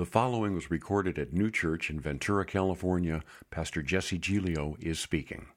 The 0.00 0.06
following 0.06 0.54
was 0.54 0.70
recorded 0.70 1.18
at 1.18 1.34
Neue 1.34 1.50
Church 1.50 1.90
in 1.90 2.00
Ventura, 2.00 2.46
California. 2.46 3.22
Pastor 3.50 3.82
Jesse 3.82 4.16
Giglio 4.16 4.78
is 4.80 4.98
speaking. 4.98 5.48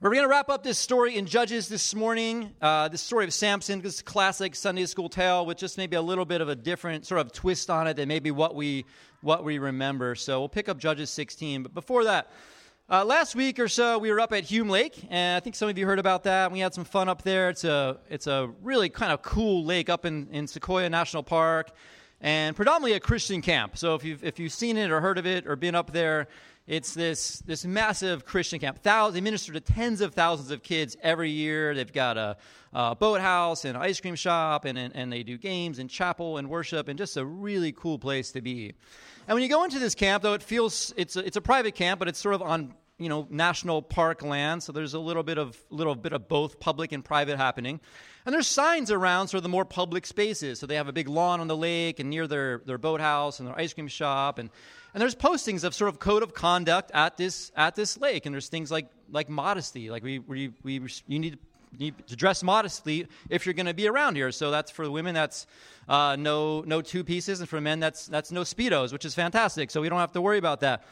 We're 0.00 0.10
going 0.10 0.24
to 0.24 0.28
wrap 0.28 0.48
up 0.48 0.64
this 0.64 0.76
story 0.76 1.16
in 1.16 1.26
Judges 1.26 1.68
this 1.68 1.94
morning. 1.94 2.50
Uh, 2.60 2.88
this 2.88 3.00
story 3.00 3.24
of 3.24 3.32
Samson, 3.32 3.80
this 3.80 4.02
classic 4.02 4.56
Sunday 4.56 4.86
school 4.86 5.08
tale 5.08 5.46
with 5.46 5.56
just 5.56 5.78
maybe 5.78 5.94
a 5.94 6.02
little 6.02 6.24
bit 6.24 6.40
of 6.40 6.48
a 6.48 6.56
different 6.56 7.06
sort 7.06 7.20
of 7.20 7.30
twist 7.30 7.70
on 7.70 7.86
it 7.86 7.94
than 7.94 8.08
maybe 8.08 8.32
what 8.32 8.56
we 8.56 8.84
what 9.20 9.44
we 9.44 9.58
remember. 9.58 10.16
So 10.16 10.40
we'll 10.40 10.48
pick 10.48 10.68
up 10.68 10.76
Judges 10.76 11.08
16. 11.10 11.62
But 11.62 11.74
before 11.74 12.02
that, 12.02 12.32
uh, 12.90 13.04
last 13.04 13.36
week 13.36 13.60
or 13.60 13.68
so, 13.68 13.98
we 13.98 14.10
were 14.10 14.18
up 14.18 14.32
at 14.32 14.42
Hume 14.42 14.68
Lake, 14.68 15.06
and 15.10 15.36
I 15.36 15.38
think 15.38 15.54
some 15.54 15.68
of 15.68 15.78
you 15.78 15.86
heard 15.86 16.00
about 16.00 16.24
that. 16.24 16.50
We 16.50 16.58
had 16.58 16.74
some 16.74 16.84
fun 16.84 17.08
up 17.08 17.22
there. 17.22 17.50
It's 17.50 17.62
a 17.62 17.98
it's 18.10 18.26
a 18.26 18.50
really 18.64 18.88
kind 18.88 19.12
of 19.12 19.22
cool 19.22 19.64
lake 19.64 19.88
up 19.88 20.04
in, 20.04 20.26
in 20.32 20.48
Sequoia 20.48 20.90
National 20.90 21.22
Park 21.22 21.70
and 22.20 22.56
predominantly 22.56 22.94
a 22.94 23.00
Christian 23.00 23.42
camp. 23.42 23.76
So 23.76 23.94
if 23.94 24.04
you've, 24.04 24.24
if 24.24 24.38
you've 24.38 24.52
seen 24.52 24.76
it 24.76 24.90
or 24.90 25.00
heard 25.00 25.18
of 25.18 25.26
it 25.26 25.46
or 25.46 25.56
been 25.56 25.74
up 25.74 25.92
there, 25.92 26.28
it's 26.66 26.94
this, 26.94 27.38
this 27.46 27.64
massive 27.64 28.24
Christian 28.24 28.58
camp. 28.58 28.82
Thousands, 28.82 29.14
they 29.14 29.20
minister 29.20 29.52
to 29.52 29.60
tens 29.60 30.00
of 30.00 30.14
thousands 30.14 30.50
of 30.50 30.62
kids 30.62 30.96
every 31.00 31.30
year. 31.30 31.74
They've 31.74 31.92
got 31.92 32.16
a, 32.16 32.36
a 32.72 32.96
boathouse 32.96 33.64
and 33.64 33.76
an 33.76 33.82
ice 33.82 34.00
cream 34.00 34.16
shop, 34.16 34.64
and, 34.64 34.76
and, 34.76 34.96
and 34.96 35.12
they 35.12 35.22
do 35.22 35.38
games 35.38 35.78
and 35.78 35.88
chapel 35.88 36.38
and 36.38 36.50
worship, 36.50 36.88
and 36.88 36.98
just 36.98 37.16
a 37.16 37.24
really 37.24 37.70
cool 37.70 37.98
place 37.98 38.32
to 38.32 38.40
be. 38.40 38.74
And 39.28 39.34
when 39.34 39.42
you 39.44 39.48
go 39.48 39.62
into 39.62 39.78
this 39.78 39.94
camp, 39.94 40.24
though, 40.24 40.34
it 40.34 40.42
feels 40.42 40.92
it's 40.96 41.14
a, 41.14 41.20
it's 41.24 41.36
a 41.36 41.40
private 41.40 41.76
camp, 41.76 42.00
but 42.00 42.08
it's 42.08 42.18
sort 42.18 42.34
of 42.34 42.42
on 42.42 42.74
you 42.98 43.08
know 43.08 43.26
national 43.30 43.82
park 43.82 44.22
land, 44.22 44.62
so 44.62 44.72
there's 44.72 44.94
a 44.94 44.98
little 44.98 45.22
bit 45.22 45.38
of 45.38 45.58
little 45.70 45.94
bit 45.94 46.12
of 46.12 46.28
both 46.28 46.60
public 46.60 46.92
and 46.92 47.04
private 47.04 47.36
happening. 47.36 47.80
And 48.26 48.34
there's 48.34 48.48
signs 48.48 48.90
around 48.90 49.28
sort 49.28 49.38
of 49.38 49.42
the 49.44 49.48
more 49.48 49.64
public 49.64 50.04
spaces. 50.04 50.58
So 50.58 50.66
they 50.66 50.74
have 50.74 50.88
a 50.88 50.92
big 50.92 51.08
lawn 51.08 51.40
on 51.40 51.46
the 51.46 51.56
lake 51.56 52.00
and 52.00 52.10
near 52.10 52.26
their, 52.26 52.60
their 52.66 52.76
boathouse 52.76 53.38
and 53.38 53.46
their 53.48 53.56
ice 53.56 53.72
cream 53.72 53.86
shop. 53.86 54.40
And, 54.40 54.50
and 54.92 55.00
there's 55.00 55.14
postings 55.14 55.62
of 55.62 55.76
sort 55.76 55.90
of 55.90 56.00
code 56.00 56.24
of 56.24 56.34
conduct 56.34 56.90
at 56.92 57.16
this, 57.16 57.52
at 57.54 57.76
this 57.76 57.96
lake. 57.96 58.26
And 58.26 58.34
there's 58.34 58.48
things 58.48 58.68
like, 58.68 58.88
like 59.12 59.28
modesty. 59.28 59.90
Like 59.90 60.02
we, 60.02 60.18
we, 60.18 60.52
we, 60.64 60.80
you 61.06 61.20
need 61.20 61.38
need 61.78 61.94
to 62.06 62.16
dress 62.16 62.42
modestly 62.42 63.06
if 63.28 63.44
you're 63.44 63.52
going 63.52 63.66
to 63.66 63.74
be 63.74 63.86
around 63.86 64.16
here. 64.16 64.32
So 64.32 64.50
that's 64.50 64.70
for 64.70 64.90
women, 64.90 65.14
that's 65.14 65.46
uh, 65.88 66.16
no 66.18 66.62
no 66.62 66.80
two 66.80 67.04
pieces, 67.04 67.40
and 67.40 67.48
for 67.48 67.60
men, 67.60 67.80
that's 67.80 68.06
that's 68.06 68.32
no 68.32 68.42
speedos, 68.42 68.92
which 68.92 69.04
is 69.04 69.14
fantastic. 69.14 69.70
So 69.70 69.82
we 69.82 69.88
don't 69.90 69.98
have 69.98 70.12
to 70.12 70.22
worry 70.22 70.38
about 70.38 70.60
that. 70.60 70.84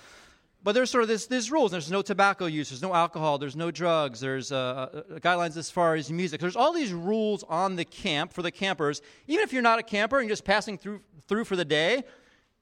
But 0.64 0.72
there's 0.72 0.90
sort 0.90 1.02
of 1.02 1.08
this, 1.08 1.26
these 1.26 1.52
rules. 1.52 1.70
There's 1.70 1.90
no 1.90 2.00
tobacco 2.00 2.46
use. 2.46 2.70
There's 2.70 2.80
no 2.80 2.94
alcohol. 2.94 3.36
There's 3.36 3.54
no 3.54 3.70
drugs. 3.70 4.18
There's 4.18 4.50
uh, 4.50 4.56
uh, 4.56 5.18
guidelines 5.18 5.58
as 5.58 5.70
far 5.70 5.94
as 5.94 6.10
music. 6.10 6.40
There's 6.40 6.56
all 6.56 6.72
these 6.72 6.92
rules 6.92 7.44
on 7.44 7.76
the 7.76 7.84
camp 7.84 8.32
for 8.32 8.40
the 8.40 8.50
campers. 8.50 9.02
Even 9.28 9.44
if 9.44 9.52
you're 9.52 9.62
not 9.62 9.78
a 9.78 9.82
camper 9.82 10.18
and 10.18 10.26
you're 10.26 10.32
just 10.32 10.44
passing 10.44 10.78
through 10.78 11.02
through 11.28 11.44
for 11.44 11.56
the 11.56 11.64
day, 11.64 12.04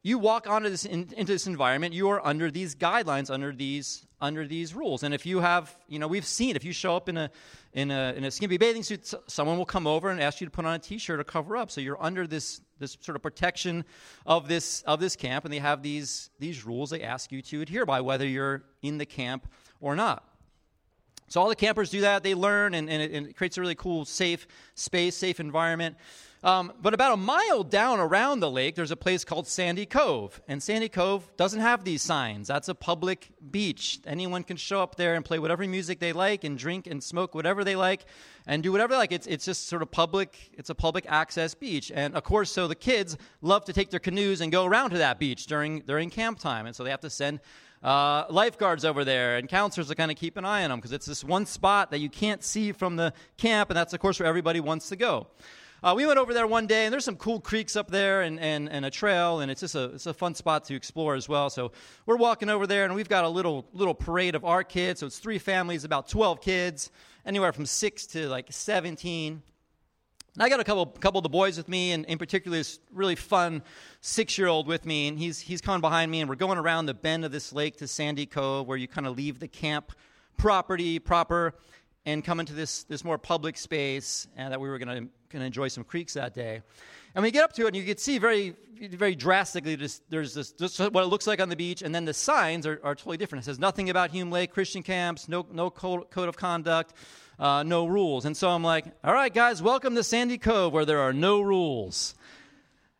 you 0.02 0.18
walk 0.18 0.48
onto 0.48 0.68
this 0.68 0.84
in, 0.84 1.08
into 1.16 1.32
this 1.32 1.46
environment. 1.46 1.94
You 1.94 2.08
are 2.10 2.24
under 2.26 2.50
these 2.50 2.74
guidelines, 2.74 3.30
under 3.30 3.52
these 3.52 4.04
under 4.20 4.48
these 4.48 4.74
rules. 4.74 5.04
And 5.04 5.14
if 5.14 5.24
you 5.24 5.40
have, 5.40 5.76
you 5.88 6.00
know, 6.00 6.08
we've 6.08 6.26
seen 6.26 6.56
if 6.56 6.64
you 6.64 6.72
show 6.72 6.96
up 6.96 7.08
in 7.08 7.16
a 7.16 7.30
in 7.72 7.92
a 7.92 8.14
in 8.16 8.24
a 8.24 8.32
skimpy 8.32 8.56
bathing 8.56 8.82
suit, 8.82 9.14
someone 9.28 9.58
will 9.58 9.64
come 9.64 9.86
over 9.86 10.10
and 10.10 10.20
ask 10.20 10.40
you 10.40 10.46
to 10.48 10.50
put 10.50 10.64
on 10.64 10.74
a 10.74 10.78
t-shirt 10.80 11.20
or 11.20 11.24
cover 11.24 11.56
up. 11.56 11.70
So 11.70 11.80
you're 11.80 12.02
under 12.02 12.26
this 12.26 12.60
this 12.82 12.98
sort 13.00 13.16
of 13.16 13.22
protection 13.22 13.84
of 14.26 14.48
this 14.48 14.82
of 14.82 15.00
this 15.00 15.16
camp, 15.16 15.44
and 15.44 15.54
they 15.54 15.58
have 15.58 15.82
these 15.82 16.30
these 16.38 16.64
rules 16.64 16.90
they 16.90 17.02
ask 17.02 17.32
you 17.32 17.40
to 17.42 17.62
adhere 17.62 17.86
by, 17.86 18.02
whether 18.02 18.26
you're 18.26 18.64
in 18.82 18.98
the 18.98 19.06
camp 19.06 19.48
or 19.80 19.96
not. 19.96 20.24
So 21.28 21.40
all 21.40 21.48
the 21.48 21.56
campers 21.56 21.88
do 21.88 22.02
that. 22.02 22.22
They 22.22 22.34
learn, 22.34 22.74
and, 22.74 22.90
and, 22.90 23.02
it, 23.02 23.10
and 23.12 23.26
it 23.26 23.36
creates 23.38 23.56
a 23.56 23.62
really 23.62 23.74
cool, 23.74 24.04
safe 24.04 24.46
space, 24.74 25.16
safe 25.16 25.40
environment. 25.40 25.96
Um, 26.44 26.72
but 26.82 26.92
about 26.92 27.12
a 27.12 27.16
mile 27.16 27.62
down 27.62 28.00
around 28.00 28.40
the 28.40 28.50
lake, 28.50 28.74
there's 28.74 28.90
a 28.90 28.96
place 28.96 29.24
called 29.24 29.46
Sandy 29.46 29.86
Cove. 29.86 30.40
And 30.48 30.60
Sandy 30.60 30.88
Cove 30.88 31.30
doesn't 31.36 31.60
have 31.60 31.84
these 31.84 32.02
signs. 32.02 32.48
That's 32.48 32.68
a 32.68 32.74
public 32.74 33.30
beach. 33.50 34.00
Anyone 34.06 34.42
can 34.42 34.56
show 34.56 34.82
up 34.82 34.96
there 34.96 35.14
and 35.14 35.24
play 35.24 35.38
whatever 35.38 35.64
music 35.68 36.00
they 36.00 36.12
like 36.12 36.42
and 36.42 36.58
drink 36.58 36.88
and 36.88 37.02
smoke 37.02 37.34
whatever 37.36 37.62
they 37.62 37.76
like 37.76 38.06
and 38.44 38.60
do 38.60 38.72
whatever 38.72 38.94
they 38.94 38.98
like. 38.98 39.12
It's, 39.12 39.28
it's 39.28 39.44
just 39.44 39.68
sort 39.68 39.82
of 39.82 39.92
public, 39.92 40.50
it's 40.54 40.68
a 40.68 40.74
public 40.74 41.06
access 41.08 41.54
beach. 41.54 41.92
And 41.94 42.16
of 42.16 42.24
course, 42.24 42.50
so 42.50 42.66
the 42.66 42.74
kids 42.74 43.16
love 43.40 43.64
to 43.66 43.72
take 43.72 43.90
their 43.90 44.00
canoes 44.00 44.40
and 44.40 44.50
go 44.50 44.64
around 44.64 44.90
to 44.90 44.98
that 44.98 45.20
beach 45.20 45.46
during, 45.46 45.80
during 45.80 46.10
camp 46.10 46.40
time. 46.40 46.66
And 46.66 46.74
so 46.74 46.82
they 46.82 46.90
have 46.90 47.00
to 47.02 47.10
send 47.10 47.38
uh, 47.84 48.24
lifeguards 48.30 48.84
over 48.84 49.04
there 49.04 49.36
and 49.36 49.48
counselors 49.48 49.88
to 49.88 49.94
kind 49.94 50.10
of 50.10 50.16
keep 50.16 50.36
an 50.36 50.44
eye 50.44 50.64
on 50.64 50.70
them 50.70 50.78
because 50.80 50.92
it's 50.92 51.06
this 51.06 51.22
one 51.22 51.46
spot 51.46 51.92
that 51.92 51.98
you 51.98 52.08
can't 52.08 52.42
see 52.42 52.72
from 52.72 52.96
the 52.96 53.12
camp. 53.36 53.70
And 53.70 53.76
that's, 53.76 53.92
of 53.92 54.00
course, 54.00 54.18
where 54.18 54.28
everybody 54.28 54.58
wants 54.58 54.88
to 54.88 54.96
go. 54.96 55.28
Uh, 55.84 55.94
we 55.96 56.06
went 56.06 56.16
over 56.16 56.32
there 56.32 56.46
one 56.46 56.68
day, 56.68 56.84
and 56.84 56.92
there's 56.92 57.04
some 57.04 57.16
cool 57.16 57.40
creeks 57.40 57.74
up 57.74 57.90
there 57.90 58.22
and, 58.22 58.38
and, 58.38 58.68
and 58.68 58.84
a 58.84 58.90
trail, 58.90 59.40
and 59.40 59.50
it's 59.50 59.62
just 59.62 59.74
a, 59.74 59.86
it's 59.86 60.06
a 60.06 60.14
fun 60.14 60.32
spot 60.32 60.62
to 60.62 60.76
explore 60.76 61.16
as 61.16 61.28
well. 61.28 61.50
So 61.50 61.72
we're 62.06 62.16
walking 62.16 62.48
over 62.48 62.68
there, 62.68 62.84
and 62.84 62.94
we've 62.94 63.08
got 63.08 63.24
a 63.24 63.28
little, 63.28 63.66
little 63.72 63.94
parade 63.94 64.36
of 64.36 64.44
our 64.44 64.62
kids. 64.62 65.00
So 65.00 65.06
it's 65.06 65.18
three 65.18 65.40
families, 65.40 65.82
about 65.82 66.06
12 66.06 66.40
kids, 66.40 66.92
anywhere 67.26 67.52
from 67.52 67.66
6 67.66 68.06
to 68.06 68.28
like 68.28 68.46
17. 68.50 69.42
And 70.34 70.42
I 70.42 70.48
got 70.48 70.60
a 70.60 70.64
couple, 70.64 70.86
couple 70.86 71.18
of 71.18 71.24
the 71.24 71.28
boys 71.28 71.56
with 71.56 71.68
me, 71.68 71.90
and 71.90 72.04
in 72.04 72.16
particular, 72.16 72.58
this 72.58 72.78
really 72.92 73.16
fun 73.16 73.64
six 74.00 74.38
year 74.38 74.46
old 74.46 74.68
with 74.68 74.86
me. 74.86 75.08
And 75.08 75.18
he's, 75.18 75.40
he's 75.40 75.60
coming 75.60 75.80
behind 75.80 76.12
me, 76.12 76.20
and 76.20 76.28
we're 76.28 76.36
going 76.36 76.58
around 76.58 76.86
the 76.86 76.94
bend 76.94 77.24
of 77.24 77.32
this 77.32 77.52
lake 77.52 77.78
to 77.78 77.88
Sandy 77.88 78.26
Cove, 78.26 78.68
where 78.68 78.78
you 78.78 78.86
kind 78.86 79.08
of 79.08 79.16
leave 79.16 79.40
the 79.40 79.48
camp 79.48 79.90
property 80.36 81.00
proper 81.00 81.54
and 82.04 82.24
come 82.24 82.40
into 82.40 82.52
this, 82.52 82.84
this 82.84 83.04
more 83.04 83.18
public 83.18 83.56
space, 83.56 84.26
and 84.36 84.52
that 84.52 84.60
we 84.60 84.68
were 84.68 84.78
going 84.78 85.10
to 85.30 85.40
enjoy 85.40 85.68
some 85.68 85.84
creeks 85.84 86.14
that 86.14 86.34
day. 86.34 86.62
And 87.14 87.22
we 87.22 87.30
get 87.30 87.44
up 87.44 87.52
to 87.54 87.64
it, 87.64 87.68
and 87.68 87.76
you 87.76 87.84
can 87.84 87.98
see 87.98 88.18
very, 88.18 88.56
very 88.80 89.14
drastically 89.14 89.76
just, 89.76 90.02
there's 90.10 90.34
this, 90.34 90.52
this 90.52 90.78
what 90.78 91.02
it 91.02 91.06
looks 91.06 91.26
like 91.26 91.40
on 91.40 91.48
the 91.48 91.56
beach, 91.56 91.82
and 91.82 91.94
then 91.94 92.04
the 92.04 92.14
signs 92.14 92.66
are, 92.66 92.80
are 92.82 92.94
totally 92.94 93.18
different. 93.18 93.44
It 93.44 93.46
says 93.46 93.58
nothing 93.58 93.90
about 93.90 94.10
Hume 94.10 94.30
Lake, 94.30 94.52
Christian 94.52 94.82
camps, 94.82 95.28
no, 95.28 95.46
no 95.52 95.70
code, 95.70 96.10
code 96.10 96.28
of 96.28 96.36
conduct, 96.36 96.94
uh, 97.38 97.62
no 97.62 97.86
rules. 97.86 98.24
And 98.24 98.36
so 98.36 98.48
I'm 98.48 98.64
like, 98.64 98.86
all 99.04 99.12
right, 99.12 99.32
guys, 99.32 99.62
welcome 99.62 99.94
to 99.94 100.02
Sandy 100.02 100.38
Cove 100.38 100.72
where 100.72 100.84
there 100.84 101.00
are 101.00 101.12
no 101.12 101.40
rules. 101.40 102.14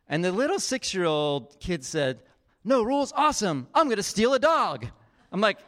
And 0.09 0.25
the 0.25 0.33
little 0.33 0.61
six 0.61 0.93
year 0.93 1.07
old 1.07 1.59
kid 1.59 1.85
said, 1.85 2.21
No 2.65 2.83
rules, 2.83 3.13
awesome. 3.17 3.67
I'm 3.75 3.87
going 3.87 3.97
to 3.97 4.03
steal 4.03 4.35
a 4.35 4.39
dog. 4.39 4.87
I'm 5.33 5.41
like, 5.41 5.59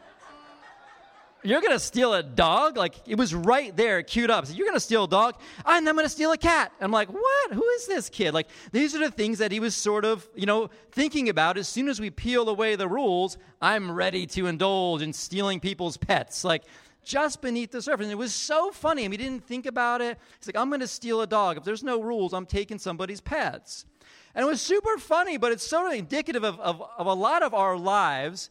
you're 1.44 1.60
to 1.60 1.78
steal 1.78 2.15
a 2.15 2.22
dog? 2.22 2.77
Like, 2.77 2.94
it 3.06 3.16
was 3.16 3.34
right 3.34 3.77
there, 3.77 4.03
queued 4.03 4.31
up. 4.31 4.47
So 4.47 4.55
you're 4.55 4.66
to 4.72 4.81
steal 4.81 5.05
a 5.05 5.09
dog? 5.09 5.37
Ah, 5.65 5.77
and 5.77 5.88
I'm 5.88 5.97
to 5.97 6.09
steal 6.09 6.32
a 6.32 6.38
cat. 6.38 6.72
I'm 6.81 6.91
like, 6.91 7.12
what? 7.12 7.53
Who 7.53 7.65
is 7.77 7.87
this 7.87 8.09
kid? 8.09 8.32
Like, 8.32 8.49
these 8.72 8.94
are 8.94 8.99
the 8.99 9.10
things 9.10 9.38
that 9.38 9.53
he 9.53 9.60
was 9.60 9.77
sort 9.77 10.04
of, 10.04 10.27
you 10.34 10.47
know, 10.47 10.71
thinking 10.93 11.28
about. 11.28 11.59
As 11.59 11.69
soon 11.69 11.88
as 11.88 12.00
we 12.00 12.10
peel 12.10 12.49
away 12.49 12.77
the 12.77 12.88
rules, 12.88 13.37
I'm 13.60 13.93
ready 13.93 14.27
to 14.28 14.47
indulge 14.47 15.03
in 15.03 15.12
stealing 15.12 15.60
people's 15.60 15.97
pets. 15.97 16.44
Like, 16.44 16.65
just 17.04 17.43
beneath 17.43 17.71
the 17.71 17.83
surface. 17.83 18.04
And 18.04 18.12
it 18.12 18.16
was 18.16 18.34
so 18.34 18.72
funny. 18.72 19.04
I 19.04 19.09
mean, 19.09 19.21
he 19.21 19.27
didn't 19.27 19.44
think 19.47 19.66
about 19.66 20.00
it. 20.00 20.19
He's 20.38 20.49
like, 20.49 20.56
I'm 20.56 20.71
to 20.81 20.88
steal 20.88 21.21
a 21.21 21.27
dog. 21.27 21.59
If 21.59 21.65
there's 21.65 21.84
no 21.84 22.00
rules, 22.00 22.33
I'm 22.33 22.47
taking 22.47 22.78
somebody's 22.78 23.21
pets. 23.21 23.84
And 24.34 24.44
it 24.44 24.49
was 24.49 24.60
super 24.60 24.99
funny, 24.99 25.37
but 25.37 25.53
it's 25.53 25.66
so 25.66 25.91
indicative 25.91 26.43
of, 26.43 26.59
of, 26.59 26.83
of 26.99 27.06
a 27.06 27.12
lot 27.12 27.43
of 27.43 27.54
our 27.54 27.77
lives 27.77 28.50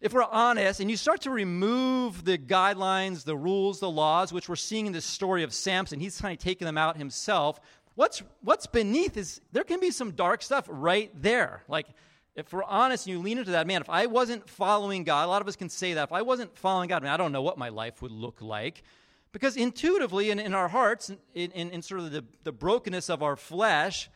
if 0.00 0.14
we're 0.14 0.24
honest, 0.24 0.80
and 0.80 0.90
you 0.90 0.96
start 0.96 1.20
to 1.22 1.30
remove 1.30 2.24
the 2.24 2.38
guidelines, 2.38 3.24
the 3.24 3.36
rules, 3.36 3.80
the 3.80 3.90
laws, 3.90 4.32
which 4.32 4.48
we're 4.48 4.56
seeing 4.56 4.86
in 4.86 4.92
this 4.92 5.04
story 5.04 5.42
of 5.42 5.52
Samson, 5.52 6.00
he's 6.00 6.20
kind 6.20 6.32
of 6.32 6.42
taking 6.42 6.64
them 6.64 6.78
out 6.78 6.96
himself. 6.96 7.60
What's, 7.96 8.22
what's 8.42 8.66
beneath 8.66 9.16
is 9.16 9.40
there 9.52 9.64
can 9.64 9.78
be 9.78 9.90
some 9.90 10.12
dark 10.12 10.42
stuff 10.42 10.66
right 10.68 11.10
there. 11.20 11.64
Like, 11.68 11.86
if 12.34 12.52
we're 12.52 12.64
honest 12.64 13.06
and 13.06 13.16
you 13.16 13.22
lean 13.22 13.36
into 13.36 13.50
that, 13.50 13.66
man, 13.66 13.82
if 13.82 13.90
I 13.90 14.06
wasn't 14.06 14.48
following 14.48 15.04
God, 15.04 15.26
a 15.26 15.28
lot 15.28 15.42
of 15.42 15.48
us 15.48 15.56
can 15.56 15.68
say 15.68 15.94
that. 15.94 16.04
If 16.04 16.12
I 16.12 16.22
wasn't 16.22 16.56
following 16.56 16.88
God, 16.88 17.04
I, 17.04 17.14
I 17.14 17.16
don't 17.18 17.32
know 17.32 17.42
what 17.42 17.58
my 17.58 17.68
life 17.68 18.00
would 18.00 18.12
look 18.12 18.40
like. 18.40 18.82
Because 19.32 19.56
intuitively, 19.56 20.30
in, 20.30 20.38
in 20.38 20.54
our 20.54 20.68
hearts, 20.68 21.10
in, 21.34 21.50
in, 21.52 21.70
in 21.70 21.82
sort 21.82 22.00
of 22.00 22.10
the, 22.10 22.24
the 22.42 22.52
brokenness 22.52 23.10
of 23.10 23.22
our 23.22 23.36
flesh, 23.36 24.08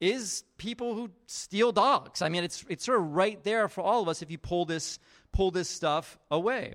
is 0.00 0.44
people 0.56 0.94
who 0.94 1.10
steal 1.26 1.72
dogs. 1.72 2.22
I 2.22 2.30
mean, 2.30 2.42
it's, 2.42 2.64
it's 2.68 2.84
sort 2.84 3.00
of 3.00 3.12
right 3.12 3.42
there 3.44 3.68
for 3.68 3.82
all 3.82 4.02
of 4.02 4.08
us 4.08 4.22
if 4.22 4.30
you 4.30 4.38
pull 4.38 4.64
this 4.64 4.98
pull 5.32 5.50
this 5.50 5.68
stuff 5.68 6.18
away. 6.30 6.74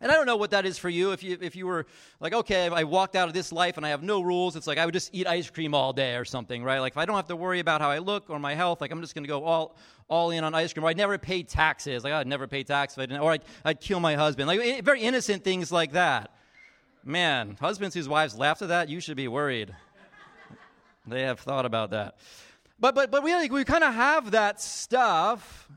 And 0.00 0.12
I 0.12 0.14
don't 0.14 0.26
know 0.26 0.36
what 0.36 0.52
that 0.52 0.64
is 0.64 0.78
for 0.78 0.88
you. 0.88 1.10
If 1.10 1.24
you 1.24 1.38
if 1.40 1.56
you 1.56 1.66
were 1.66 1.86
like, 2.20 2.32
okay, 2.32 2.68
I 2.68 2.84
walked 2.84 3.16
out 3.16 3.26
of 3.26 3.34
this 3.34 3.50
life 3.50 3.76
and 3.76 3.84
I 3.84 3.88
have 3.88 4.02
no 4.02 4.20
rules, 4.20 4.54
it's 4.54 4.68
like 4.68 4.78
I 4.78 4.84
would 4.84 4.94
just 4.94 5.12
eat 5.12 5.26
ice 5.26 5.50
cream 5.50 5.74
all 5.74 5.92
day 5.92 6.14
or 6.14 6.24
something, 6.24 6.62
right? 6.62 6.78
Like 6.78 6.92
if 6.92 6.98
I 6.98 7.04
don't 7.04 7.16
have 7.16 7.26
to 7.28 7.36
worry 7.36 7.58
about 7.58 7.80
how 7.80 7.90
I 7.90 7.98
look 7.98 8.30
or 8.30 8.38
my 8.38 8.54
health, 8.54 8.80
like 8.80 8.92
I'm 8.92 9.00
just 9.00 9.14
to 9.14 9.20
go 9.22 9.44
all 9.44 9.76
all 10.08 10.30
in 10.30 10.44
on 10.44 10.54
ice 10.54 10.72
cream. 10.72 10.84
Or 10.84 10.88
I'd 10.88 10.96
never 10.96 11.18
pay 11.18 11.42
taxes. 11.42 12.04
Like 12.04 12.12
I'd 12.12 12.28
never 12.28 12.46
pay 12.46 12.62
taxes 12.62 12.96
if 12.96 13.02
I 13.02 13.06
didn't, 13.06 13.22
or 13.22 13.32
I'd, 13.32 13.42
I'd 13.64 13.80
kill 13.80 13.98
my 13.98 14.14
husband. 14.14 14.46
Like 14.46 14.84
very 14.84 15.00
innocent 15.00 15.42
things 15.42 15.72
like 15.72 15.92
that. 15.92 16.30
Man, 17.04 17.56
husbands 17.60 17.94
whose 17.94 18.08
wives 18.08 18.36
laughed 18.36 18.62
at 18.62 18.68
that, 18.68 18.88
you 18.88 19.00
should 19.00 19.16
be 19.16 19.28
worried. 19.28 19.74
they 21.08 21.22
have 21.22 21.40
thought 21.40 21.66
about 21.66 21.90
that. 21.90 22.18
But 22.78 22.94
but 22.94 23.10
but 23.10 23.24
we 23.24 23.34
like, 23.34 23.50
we 23.50 23.64
kind 23.64 23.82
of 23.82 23.94
have 23.94 24.30
that 24.30 24.60
stuff 24.60 25.68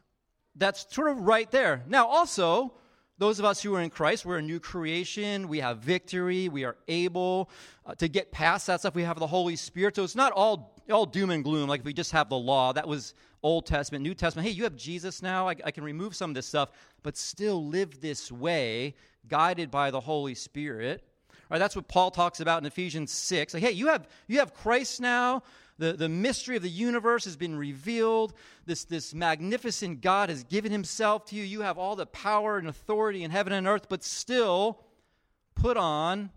that's 0.55 0.93
sort 0.93 1.09
of 1.09 1.19
right 1.19 1.49
there. 1.51 1.83
Now, 1.87 2.07
also, 2.07 2.73
those 3.17 3.39
of 3.39 3.45
us 3.45 3.61
who 3.61 3.75
are 3.75 3.81
in 3.81 3.89
Christ, 3.89 4.25
we're 4.25 4.39
a 4.39 4.41
new 4.41 4.59
creation. 4.59 5.47
We 5.47 5.59
have 5.59 5.77
victory. 5.77 6.49
We 6.49 6.63
are 6.63 6.75
able 6.87 7.49
uh, 7.85 7.93
to 7.95 8.07
get 8.07 8.31
past 8.31 8.67
that 8.67 8.79
stuff. 8.79 8.95
We 8.95 9.03
have 9.03 9.19
the 9.19 9.27
Holy 9.27 9.55
Spirit. 9.55 9.95
So 9.95 10.03
it's 10.03 10.15
not 10.15 10.31
all, 10.31 10.75
all 10.89 11.05
doom 11.05 11.29
and 11.29 11.43
gloom 11.43 11.69
like 11.69 11.81
if 11.81 11.85
we 11.85 11.93
just 11.93 12.11
have 12.13 12.29
the 12.29 12.37
law. 12.37 12.73
That 12.73 12.87
was 12.87 13.13
Old 13.43 13.65
Testament, 13.65 14.03
New 14.03 14.13
Testament. 14.13 14.47
Hey, 14.47 14.53
you 14.53 14.63
have 14.63 14.75
Jesus 14.75 15.21
now. 15.21 15.47
I, 15.47 15.55
I 15.63 15.71
can 15.71 15.83
remove 15.83 16.15
some 16.15 16.31
of 16.31 16.35
this 16.35 16.47
stuff, 16.47 16.71
but 17.03 17.15
still 17.15 17.65
live 17.65 18.01
this 18.01 18.31
way, 18.31 18.95
guided 19.27 19.71
by 19.71 19.91
the 19.91 19.99
Holy 19.99 20.35
Spirit. 20.35 21.03
Right, 21.51 21.59
that's 21.59 21.75
what 21.75 21.87
Paul 21.87 22.11
talks 22.11 22.39
about 22.39 22.61
in 22.61 22.65
Ephesians 22.65 23.11
6. 23.11 23.53
Like, 23.53 23.61
hey, 23.61 23.71
you 23.71 23.87
have, 23.87 24.07
you 24.27 24.39
have 24.39 24.53
Christ 24.53 25.01
now. 25.01 25.43
The, 25.77 25.93
the 25.93 26.09
mystery 26.09 26.55
of 26.55 26.63
the 26.63 26.69
universe 26.69 27.25
has 27.25 27.35
been 27.35 27.55
revealed. 27.55 28.33
This, 28.65 28.83
this 28.83 29.13
magnificent 29.13 30.01
God 30.01 30.29
has 30.29 30.43
given 30.43 30.71
himself 30.71 31.25
to 31.25 31.35
you. 31.35 31.43
You 31.43 31.61
have 31.61 31.77
all 31.77 31.95
the 31.95 32.05
power 32.05 32.57
and 32.57 32.67
authority 32.67 33.23
in 33.23 33.31
heaven 33.31 33.53
and 33.53 33.67
earth, 33.67 33.87
but 33.89 34.03
still 34.03 34.79
put 35.55 35.77
on 35.77 36.29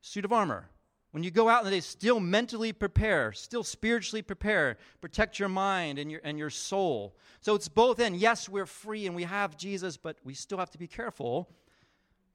suit 0.00 0.24
of 0.24 0.32
armor. 0.32 0.68
When 1.12 1.22
you 1.22 1.30
go 1.30 1.48
out 1.48 1.60
in 1.60 1.66
the 1.66 1.76
day, 1.76 1.80
still 1.80 2.18
mentally 2.18 2.72
prepare, 2.72 3.32
still 3.32 3.62
spiritually 3.62 4.22
prepare, 4.22 4.78
protect 5.00 5.38
your 5.38 5.48
mind 5.48 5.98
and 5.98 6.10
your, 6.10 6.20
and 6.24 6.36
your 6.38 6.50
soul. 6.50 7.16
So 7.40 7.54
it's 7.54 7.68
both 7.68 8.00
and. 8.00 8.16
Yes, 8.16 8.48
we're 8.48 8.66
free 8.66 9.06
and 9.06 9.14
we 9.14 9.22
have 9.22 9.56
Jesus, 9.56 9.96
but 9.96 10.16
we 10.24 10.34
still 10.34 10.58
have 10.58 10.72
to 10.72 10.78
be 10.78 10.88
careful 10.88 11.48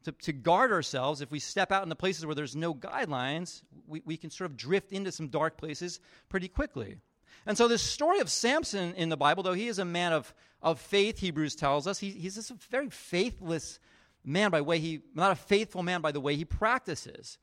to, 0.03 0.11
to 0.11 0.33
guard 0.33 0.71
ourselves, 0.71 1.21
if 1.21 1.31
we 1.31 1.39
step 1.39 1.71
out 1.71 1.83
into 1.83 1.95
places 1.95 2.25
where 2.25 2.35
there's 2.35 2.55
no 2.55 2.73
guidelines, 2.73 3.61
we, 3.87 4.01
we 4.05 4.17
can 4.17 4.29
sort 4.29 4.49
of 4.49 4.57
drift 4.57 4.91
into 4.91 5.11
some 5.11 5.27
dark 5.27 5.57
places 5.57 5.99
pretty 6.29 6.47
quickly. 6.47 6.97
And 7.45 7.57
so, 7.57 7.67
this 7.67 7.81
story 7.81 8.19
of 8.19 8.29
Samson 8.29 8.93
in 8.95 9.09
the 9.09 9.17
Bible, 9.17 9.43
though 9.43 9.53
he 9.53 9.67
is 9.67 9.79
a 9.79 9.85
man 9.85 10.13
of, 10.13 10.33
of 10.61 10.79
faith, 10.79 11.19
Hebrews 11.19 11.55
tells 11.55 11.87
us, 11.87 11.99
he, 11.99 12.09
he's 12.11 12.35
just 12.35 12.51
a 12.51 12.57
very 12.69 12.89
faithless 12.89 13.79
man 14.23 14.51
by 14.51 14.61
way 14.61 14.79
he, 14.79 15.01
not 15.15 15.31
a 15.31 15.35
faithful 15.35 15.83
man 15.83 16.01
by 16.01 16.11
the 16.11 16.19
way 16.19 16.35
he 16.35 16.45
practices. 16.45 17.37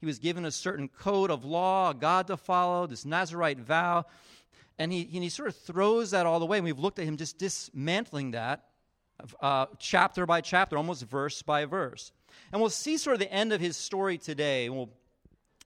He 0.00 0.06
was 0.06 0.18
given 0.18 0.44
a 0.44 0.50
certain 0.50 0.88
code 0.88 1.30
of 1.30 1.44
law, 1.44 1.90
a 1.90 1.94
God 1.94 2.26
to 2.26 2.36
follow, 2.36 2.86
this 2.86 3.04
Nazarite 3.04 3.60
vow, 3.60 4.04
and 4.78 4.92
he, 4.92 5.02
and 5.14 5.22
he 5.22 5.28
sort 5.28 5.48
of 5.48 5.56
throws 5.56 6.10
that 6.10 6.26
all 6.26 6.42
away. 6.42 6.58
And 6.58 6.64
we've 6.64 6.78
looked 6.78 6.98
at 6.98 7.04
him 7.04 7.16
just 7.16 7.38
dismantling 7.38 8.32
that 8.32 8.64
uh, 9.40 9.66
chapter 9.78 10.26
by 10.26 10.40
chapter, 10.40 10.76
almost 10.76 11.04
verse 11.04 11.42
by 11.42 11.64
verse. 11.64 12.12
And 12.52 12.60
we'll 12.60 12.70
see 12.70 12.96
sort 12.96 13.14
of 13.14 13.20
the 13.20 13.32
end 13.32 13.52
of 13.52 13.60
his 13.60 13.76
story 13.76 14.18
today. 14.18 14.68
We'll, 14.68 14.90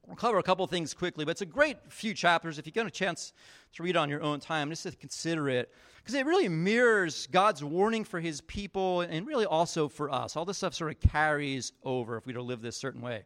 we'll 0.07 0.17
cover 0.17 0.39
a 0.39 0.43
couple 0.43 0.67
things 0.67 0.95
quickly, 0.95 1.25
but 1.25 1.33
it's 1.33 1.43
a 1.43 1.47
great 1.47 1.79
few 1.89 2.15
chapters. 2.15 2.59
If 2.59 2.67
you 2.67 2.73
get 2.73 2.87
a 2.87 2.91
chance 2.91 3.33
to 3.75 3.83
read 3.83 3.97
on 3.97 4.09
your 4.09 4.23
own 4.23 4.41
time, 4.41 4.71
just 4.71 4.85
to 4.85 4.93
consider 4.93 5.49
it, 5.49 5.73
because 5.99 6.15
it 6.15 6.27
really 6.27 6.49
mirrors 6.49 7.27
God's 7.29 7.65
warning 7.65 8.05
for 8.05 8.21
his 8.21 8.41
people 8.43 9.01
and 9.01 9.27
really 9.27 9.45
also 9.45 9.89
for 9.89 10.11
us. 10.11 10.37
All 10.37 10.45
this 10.45 10.59
stuff 10.59 10.75
sort 10.75 10.93
of 10.93 11.01
carries 11.11 11.73
over 11.83 12.17
if 12.17 12.27
we 12.27 12.33
don't 12.33 12.47
live 12.47 12.63
this 12.63 12.77
certain 12.77 13.01
way. 13.01 13.25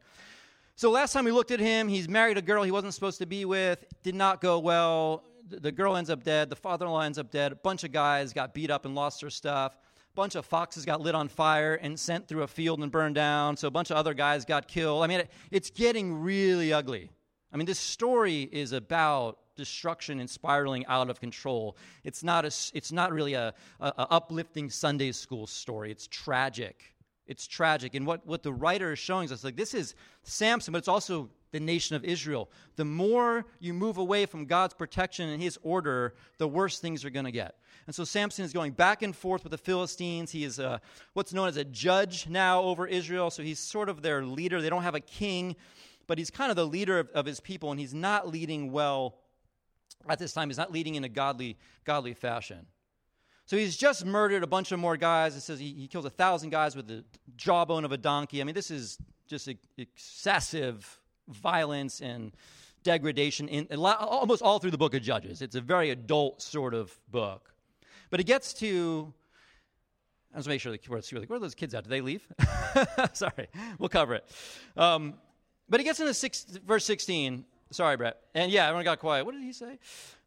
So 0.77 0.91
last 0.91 1.13
time 1.13 1.27
we 1.27 1.33
looked 1.33 1.51
at 1.51 1.61
him, 1.61 1.89
he's 1.89 2.09
married 2.09 2.39
a 2.39 2.43
girl 2.43 2.63
he 2.63 2.71
wasn't 2.71 2.95
supposed 2.95 3.19
to 3.19 3.27
be 3.27 3.45
with, 3.45 3.85
did 4.03 4.15
not 4.15 4.41
go 4.41 4.59
well. 4.59 5.25
The 5.47 5.73
girl 5.73 5.97
ends 5.97 6.09
up 6.09 6.25
dead, 6.25 6.49
the 6.49 6.57
father 6.57 6.87
in 6.87 6.93
law 6.93 7.03
ends 7.03 7.19
up 7.19 7.31
dead, 7.31 7.53
a 7.53 7.57
bunch 7.57 7.85
of 7.85 7.93
guys 7.93 8.33
got 8.33 8.55
beat 8.55 8.71
up 8.71 8.87
and 8.87 8.95
lost 8.95 9.21
their 9.21 9.31
stuff 9.31 9.77
bunch 10.21 10.35
of 10.35 10.45
foxes 10.45 10.85
got 10.85 11.01
lit 11.01 11.15
on 11.15 11.29
fire 11.29 11.77
and 11.77 11.99
sent 11.99 12.29
through 12.29 12.43
a 12.43 12.47
field 12.47 12.81
and 12.81 12.93
burned 12.93 13.15
down. 13.15 13.57
So 13.57 13.67
a 13.69 13.71
bunch 13.71 13.91
of 13.91 13.97
other 13.97 14.13
guys 14.13 14.45
got 14.45 14.69
killed. 14.69 15.03
I 15.03 15.07
mean, 15.07 15.21
it, 15.21 15.31
it's 15.51 15.71
getting 15.71 16.21
really 16.21 16.75
ugly. 16.75 17.11
I 17.51 17.57
mean, 17.57 17.65
this 17.65 17.79
story 17.79 18.43
is 18.53 18.73
about 18.73 19.39
destruction 19.57 20.21
and 20.21 20.29
spiraling 20.29 20.85
out 20.87 21.09
of 21.09 21.21
control. 21.21 21.79
It's 22.05 22.23
not, 22.23 22.45
a, 22.45 22.53
it's 22.75 22.93
not 22.93 23.13
really 23.13 23.33
a, 23.33 23.55
a, 23.81 23.87
a 23.87 24.07
uplifting 24.11 24.69
Sunday 24.69 25.13
school 25.13 25.47
story. 25.47 25.91
It's 25.91 26.07
tragic. 26.07 26.95
It's 27.31 27.47
tragic. 27.47 27.95
And 27.95 28.05
what, 28.09 28.27
what 28.27 28.43
the 28.43 28.53
writer 28.53 28.91
is 28.93 28.99
showing 28.99 29.31
us, 29.31 29.45
like 29.45 29.55
this 29.55 29.73
is 29.73 29.95
Samson, 30.25 30.73
but 30.73 30.79
it's 30.79 30.89
also 30.89 31.31
the 31.53 31.61
nation 31.61 31.95
of 31.95 32.05
Israel. 32.05 32.51
The 32.75 32.85
more 32.85 33.47
you 33.61 33.73
move 33.73 33.99
away 33.99 34.27
from 34.27 34.47
God's 34.47 34.75
protection 34.75 35.29
and 35.29 35.41
his 35.41 35.57
order, 35.63 36.17
the 36.39 36.49
worse 36.49 36.81
things 36.81 37.05
are 37.05 37.11
going 37.11 37.27
to 37.27 37.31
get. 37.31 37.55
And 37.87 37.95
so 37.95 38.03
Samson 38.03 38.45
is 38.45 38.53
going 38.53 38.73
back 38.73 39.03
and 39.03 39.15
forth 39.15 39.45
with 39.45 39.53
the 39.53 39.59
Philistines. 39.59 40.33
He 40.33 40.43
is 40.43 40.59
a, 40.59 40.81
what's 41.13 41.33
known 41.33 41.47
as 41.47 41.57
a 41.57 41.63
judge 41.63 42.29
now 42.29 42.63
over 42.63 42.85
Israel. 42.85 43.31
So 43.31 43.45
he's 43.45 43.61
sort 43.61 43.89
of 43.89 44.03
their 44.03 44.25
leader. 44.25 44.61
They 44.61 44.69
don't 44.69 44.83
have 44.83 44.97
a 44.97 45.01
king, 45.01 45.55
but 46.09 46.19
he's 46.19 46.33
kind 46.33 46.51
of 46.51 46.57
the 46.57 46.67
leader 46.67 46.99
of, 46.99 47.11
of 47.11 47.27
his 47.27 47.39
people, 47.39 47.71
and 47.71 47.79
he's 47.79 47.95
not 47.95 48.29
leading 48.29 48.73
well 48.73 49.19
at 50.09 50.19
this 50.19 50.33
time. 50.33 50.49
He's 50.49 50.59
not 50.59 50.73
leading 50.73 50.97
in 50.97 51.05
a 51.05 51.09
godly, 51.09 51.59
godly 51.85 52.15
fashion. 52.15 52.67
So 53.51 53.57
he's 53.57 53.77
just 53.77 54.07
murdered 54.07 54.45
a 54.45 54.47
bunch 54.47 54.71
of 54.71 54.79
more 54.79 54.97
guys. 54.97 55.35
It 55.35 55.41
says 55.41 55.59
he, 55.59 55.73
he 55.73 55.89
kills 55.89 56.05
a 56.05 56.11
thousand 56.11 56.51
guys 56.51 56.77
with 56.77 56.87
the 56.87 57.05
jawbone 57.37 57.85
of 57.85 57.91
a 57.91 57.97
donkey. 57.97 58.41
I 58.41 58.45
mean, 58.45 58.55
this 58.55 58.71
is 58.71 58.97
just 59.27 59.49
excessive 59.77 61.01
violence 61.27 62.01
and 62.01 62.31
degradation 62.85 63.49
in, 63.49 63.67
almost 63.77 64.41
all 64.41 64.61
through 64.61 64.71
the 64.71 64.79
book 64.79 64.95
of 64.95 65.03
Judges. 65.03 65.43
It's 65.43 65.57
a 65.57 65.61
very 65.61 65.91
adult 65.91 66.41
sort 66.41 66.75
of 66.75 66.97
book. 67.11 67.53
But 68.09 68.21
it 68.21 68.25
gets 68.25 68.55
to, 68.55 69.13
I 70.33 70.37
was 70.37 70.47
make 70.47 70.61
sure 70.61 70.71
the 70.71 70.79
where, 70.87 71.03
like, 71.15 71.29
where 71.29 71.39
are 71.39 71.41
those 71.41 71.57
kids 71.57 71.75
at? 71.75 71.83
Did 71.83 71.91
they 71.91 72.03
leave? 72.03 72.25
Sorry, 73.15 73.49
we'll 73.81 73.89
cover 73.89 74.15
it. 74.15 74.31
Um, 74.77 75.15
but 75.69 75.81
it 75.81 75.83
gets 75.83 75.99
into 75.99 76.15
six, 76.15 76.45
verse 76.65 76.85
16. 76.85 77.45
Sorry, 77.73 77.97
Brett. 77.97 78.17
And 78.33 78.53
yeah, 78.53 78.67
everyone 78.67 78.85
got 78.85 79.01
quiet. 79.01 79.27
What 79.27 79.33
did 79.33 79.43
he 79.43 79.53
say? 79.53 79.81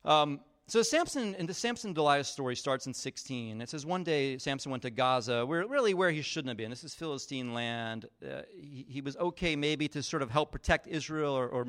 Um, 0.03 0.41
so 0.67 0.81
Samson, 0.81 1.35
and 1.37 1.47
the 1.47 1.53
Samson 1.53 1.93
Delilah 1.93 2.23
story 2.23 2.55
starts 2.55 2.87
in 2.87 2.93
16. 2.93 3.61
It 3.61 3.69
says 3.69 3.85
one 3.85 4.03
day 4.03 4.37
Samson 4.37 4.71
went 4.71 4.83
to 4.83 4.89
Gaza, 4.89 5.45
where 5.45 5.65
really 5.67 5.93
where 5.93 6.11
he 6.11 6.21
shouldn't 6.21 6.49
have 6.49 6.57
been. 6.57 6.69
This 6.69 6.83
is 6.83 6.93
Philistine 6.93 7.53
land. 7.53 8.07
Uh, 8.23 8.43
he, 8.49 8.85
he, 8.87 9.01
was 9.01 9.17
okay 9.17 9.55
maybe 9.55 9.87
to 9.89 10.01
sort 10.01 10.21
of 10.21 10.31
help 10.31 10.51
protect 10.51 10.87
Israel 10.87 11.33
or, 11.33 11.47
or, 11.49 11.67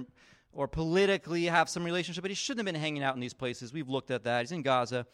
or 0.53 0.69
politically 0.69 1.45
have 1.47 1.69
some 1.69 1.85
relationship, 1.85 2.23
but 2.23 2.31
he 2.31 2.37
shouldn't 2.37 2.67
have 2.67 2.73
been 2.73 2.81
hanging 2.81 3.03
out 3.03 3.15
in 3.15 3.21
these 3.21 3.35
places. 3.35 3.73
We've 3.73 3.89
looked 3.89 4.11
at 4.13 4.25
that. 4.25 4.41
He's 4.41 4.53
in 4.53 4.63
Gaza 4.63 5.07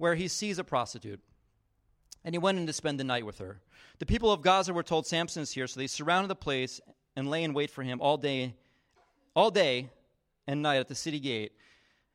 where 0.00 0.14
he 0.14 0.28
sees 0.28 0.58
a 0.58 0.64
prostitute. 0.64 1.20
And 2.24 2.34
he 2.34 2.38
went 2.38 2.58
in 2.58 2.66
to 2.66 2.72
spend 2.72 2.98
the 2.98 3.04
night 3.04 3.26
with 3.26 3.38
her. 3.38 3.60
The 3.98 4.06
people 4.06 4.32
of 4.32 4.40
Gaza 4.40 4.72
were 4.72 4.82
told 4.82 5.06
Samson 5.06 5.42
is 5.42 5.52
here, 5.52 5.66
so 5.66 5.78
they 5.78 5.86
surrounded 5.86 6.28
the 6.28 6.36
place 6.36 6.80
and 7.16 7.28
lay 7.28 7.44
in 7.44 7.52
wait 7.52 7.70
for 7.70 7.82
him 7.82 8.00
all 8.00 8.16
day, 8.16 8.54
all 9.36 9.50
day 9.50 9.90
and 10.46 10.62
night 10.62 10.78
at 10.78 10.88
the 10.88 10.94
city 10.94 11.20
gate. 11.20 11.52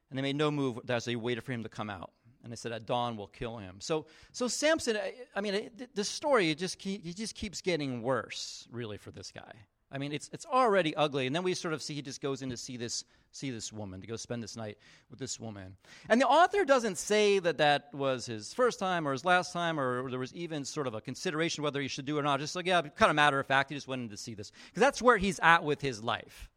And 0.09 0.17
they 0.17 0.21
made 0.21 0.35
no 0.35 0.51
move 0.51 0.79
as 0.87 1.05
they 1.05 1.15
waited 1.15 1.43
for 1.43 1.51
him 1.51 1.63
to 1.63 1.69
come 1.69 1.89
out. 1.89 2.11
And 2.43 2.51
they 2.51 2.55
said, 2.55 2.71
at 2.71 2.85
dawn 2.85 3.17
we'll 3.17 3.27
kill 3.27 3.57
him. 3.57 3.77
So, 3.79 4.05
so 4.31 4.47
Samson, 4.47 4.97
I, 4.97 5.13
I 5.35 5.41
mean, 5.41 5.71
the 5.95 6.03
story, 6.03 6.51
it 6.51 6.59
just, 6.59 6.77
keep, 6.77 7.03
it 7.05 7.15
just 7.15 7.33
keeps 7.33 7.59
getting 7.59 8.03
worse, 8.03 8.67
really, 8.71 8.97
for 8.97 9.09
this 9.09 9.31
guy. 9.31 9.51
I 9.91 9.97
mean, 9.97 10.11
it's, 10.11 10.29
it's 10.33 10.45
already 10.45 10.95
ugly. 10.95 11.25
And 11.25 11.35
then 11.35 11.41
we 11.41 11.53
sort 11.53 11.73
of 11.73 11.81
see 11.81 11.95
he 11.95 12.01
just 12.01 12.21
goes 12.21 12.41
in 12.41 12.49
to 12.49 12.57
see 12.57 12.77
this, 12.77 13.03
see 13.31 13.49
this 13.49 13.73
woman, 13.73 14.01
to 14.01 14.07
go 14.07 14.15
spend 14.15 14.43
this 14.43 14.55
night 14.55 14.77
with 15.09 15.17
this 15.17 15.39
woman. 15.39 15.75
And 16.09 16.21
the 16.21 16.27
author 16.27 16.65
doesn't 16.65 16.97
say 16.97 17.39
that 17.39 17.57
that 17.57 17.89
was 17.93 18.25
his 18.25 18.53
first 18.53 18.77
time 18.77 19.07
or 19.07 19.11
his 19.11 19.25
last 19.25 19.53
time, 19.53 19.79
or, 19.79 20.09
there 20.09 20.19
was 20.19 20.33
even 20.33 20.65
sort 20.65 20.85
of 20.85 20.93
a 20.93 21.01
consideration 21.01 21.63
whether 21.63 21.81
he 21.81 21.87
should 21.87 22.05
do 22.05 22.17
it 22.17 22.19
or 22.19 22.23
not. 22.23 22.39
Just 22.39 22.55
like, 22.55 22.67
yeah, 22.67 22.81
kind 22.81 23.09
of 23.09 23.15
matter 23.15 23.39
of 23.39 23.47
fact, 23.47 23.69
he 23.69 23.75
just 23.75 23.87
went 23.87 24.03
in 24.03 24.09
to 24.09 24.17
see 24.17 24.33
this. 24.33 24.51
Because 24.67 24.81
that's 24.81 25.01
where 25.01 25.17
he's 25.17 25.39
at 25.41 25.63
with 25.63 25.81
his 25.81 26.03
life. 26.03 26.49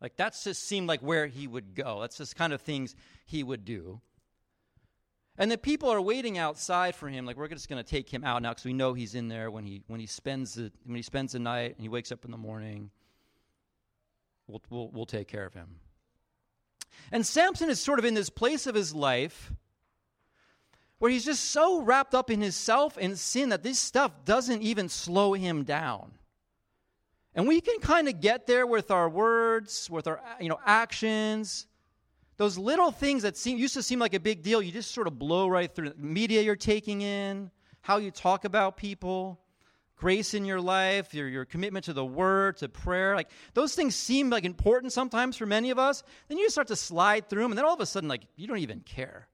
Like, 0.00 0.16
that 0.16 0.36
just 0.42 0.64
seemed 0.64 0.88
like 0.88 1.00
where 1.00 1.26
he 1.26 1.46
would 1.46 1.74
go. 1.74 2.00
That's 2.00 2.18
just 2.18 2.36
kind 2.36 2.52
of 2.52 2.60
things 2.60 2.94
he 3.24 3.42
would 3.42 3.64
do. 3.64 4.00
And 5.38 5.50
the 5.50 5.58
people 5.58 5.90
are 5.90 6.00
waiting 6.00 6.38
outside 6.38 6.94
for 6.94 7.08
him, 7.08 7.26
like 7.26 7.36
we're 7.36 7.48
just 7.48 7.68
going 7.68 7.82
to 7.82 7.88
take 7.88 8.12
him 8.12 8.24
out 8.24 8.40
now 8.40 8.50
because 8.50 8.64
we 8.64 8.72
know 8.72 8.94
he's 8.94 9.14
in 9.14 9.28
there 9.28 9.50
when 9.50 9.64
he 9.64 9.82
when 9.86 10.00
he 10.00 10.06
spends 10.06 10.54
the 10.54 10.72
when 10.84 10.96
he 10.96 11.02
spends 11.02 11.32
the 11.32 11.38
night 11.38 11.72
and 11.74 11.80
he 11.82 11.90
wakes 11.90 12.10
up 12.10 12.24
in 12.24 12.30
the 12.30 12.38
morning. 12.38 12.90
We'll, 14.46 14.62
we'll, 14.70 14.88
we'll 14.88 15.06
take 15.06 15.28
care 15.28 15.44
of 15.44 15.52
him. 15.52 15.76
And 17.12 17.26
Samson 17.26 17.68
is 17.68 17.80
sort 17.80 17.98
of 17.98 18.04
in 18.04 18.14
this 18.14 18.30
place 18.30 18.66
of 18.66 18.74
his 18.74 18.94
life 18.94 19.52
where 20.98 21.10
he's 21.10 21.24
just 21.24 21.50
so 21.50 21.82
wrapped 21.82 22.14
up 22.14 22.30
in 22.30 22.40
his 22.40 22.56
self 22.56 22.96
and 22.98 23.18
sin 23.18 23.50
that 23.50 23.62
this 23.62 23.78
stuff 23.78 24.24
doesn't 24.24 24.62
even 24.62 24.88
slow 24.88 25.34
him 25.34 25.64
down. 25.64 26.12
And 27.36 27.46
we 27.46 27.60
can 27.60 27.78
kind 27.78 28.08
of 28.08 28.20
get 28.20 28.46
there 28.46 28.66
with 28.66 28.90
our 28.90 29.08
words, 29.08 29.88
with 29.88 30.08
our 30.08 30.20
you 30.40 30.48
know 30.48 30.58
actions, 30.66 31.66
those 32.38 32.58
little 32.58 32.90
things 32.90 33.22
that 33.22 33.36
seem, 33.36 33.58
used 33.58 33.74
to 33.74 33.82
seem 33.82 33.98
like 33.98 34.14
a 34.14 34.20
big 34.20 34.42
deal, 34.42 34.60
you 34.60 34.72
just 34.72 34.90
sort 34.90 35.06
of 35.06 35.18
blow 35.18 35.46
right 35.46 35.72
through. 35.72 35.90
The 35.90 35.96
Media 35.96 36.42
you're 36.42 36.56
taking 36.56 37.02
in, 37.02 37.50
how 37.82 37.98
you 37.98 38.10
talk 38.10 38.44
about 38.44 38.76
people, 38.76 39.40
grace 39.96 40.34
in 40.34 40.44
your 40.44 40.60
life, 40.60 41.14
your, 41.14 41.28
your 41.28 41.44
commitment 41.44 41.84
to 41.86 41.92
the 41.92 42.04
word, 42.04 42.56
to 42.58 42.68
prayer. 42.68 43.14
Like 43.14 43.30
those 43.54 43.74
things 43.74 43.94
seem 43.94 44.28
like 44.28 44.44
important 44.44 44.92
sometimes 44.92 45.36
for 45.36 45.46
many 45.46 45.70
of 45.70 45.78
us. 45.78 46.02
Then 46.28 46.38
you 46.38 46.44
just 46.44 46.54
start 46.54 46.68
to 46.68 46.76
slide 46.76 47.28
through 47.28 47.42
them, 47.42 47.52
and 47.52 47.58
then 47.58 47.64
all 47.64 47.74
of 47.74 47.80
a 47.80 47.86
sudden, 47.86 48.08
like 48.08 48.22
you 48.36 48.46
don't 48.46 48.58
even 48.58 48.80
care. 48.80 49.28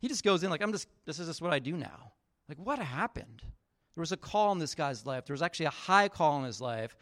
He 0.00 0.08
just 0.08 0.24
goes 0.24 0.42
in 0.42 0.50
like, 0.50 0.62
I'm 0.62 0.72
just, 0.72 0.88
this 1.04 1.18
is 1.18 1.28
just 1.28 1.42
what 1.42 1.52
I 1.52 1.58
do 1.58 1.76
now. 1.76 2.12
Like, 2.48 2.58
what 2.58 2.78
happened? 2.78 3.42
There 3.94 4.02
was 4.02 4.12
a 4.12 4.16
call 4.16 4.52
in 4.52 4.58
this 4.58 4.74
guy's 4.74 5.04
life. 5.04 5.26
There 5.26 5.34
was 5.34 5.42
actually 5.42 5.66
a 5.66 5.70
high 5.70 6.08
call 6.08 6.38
in 6.38 6.44
his 6.44 6.60
life, 6.60 6.96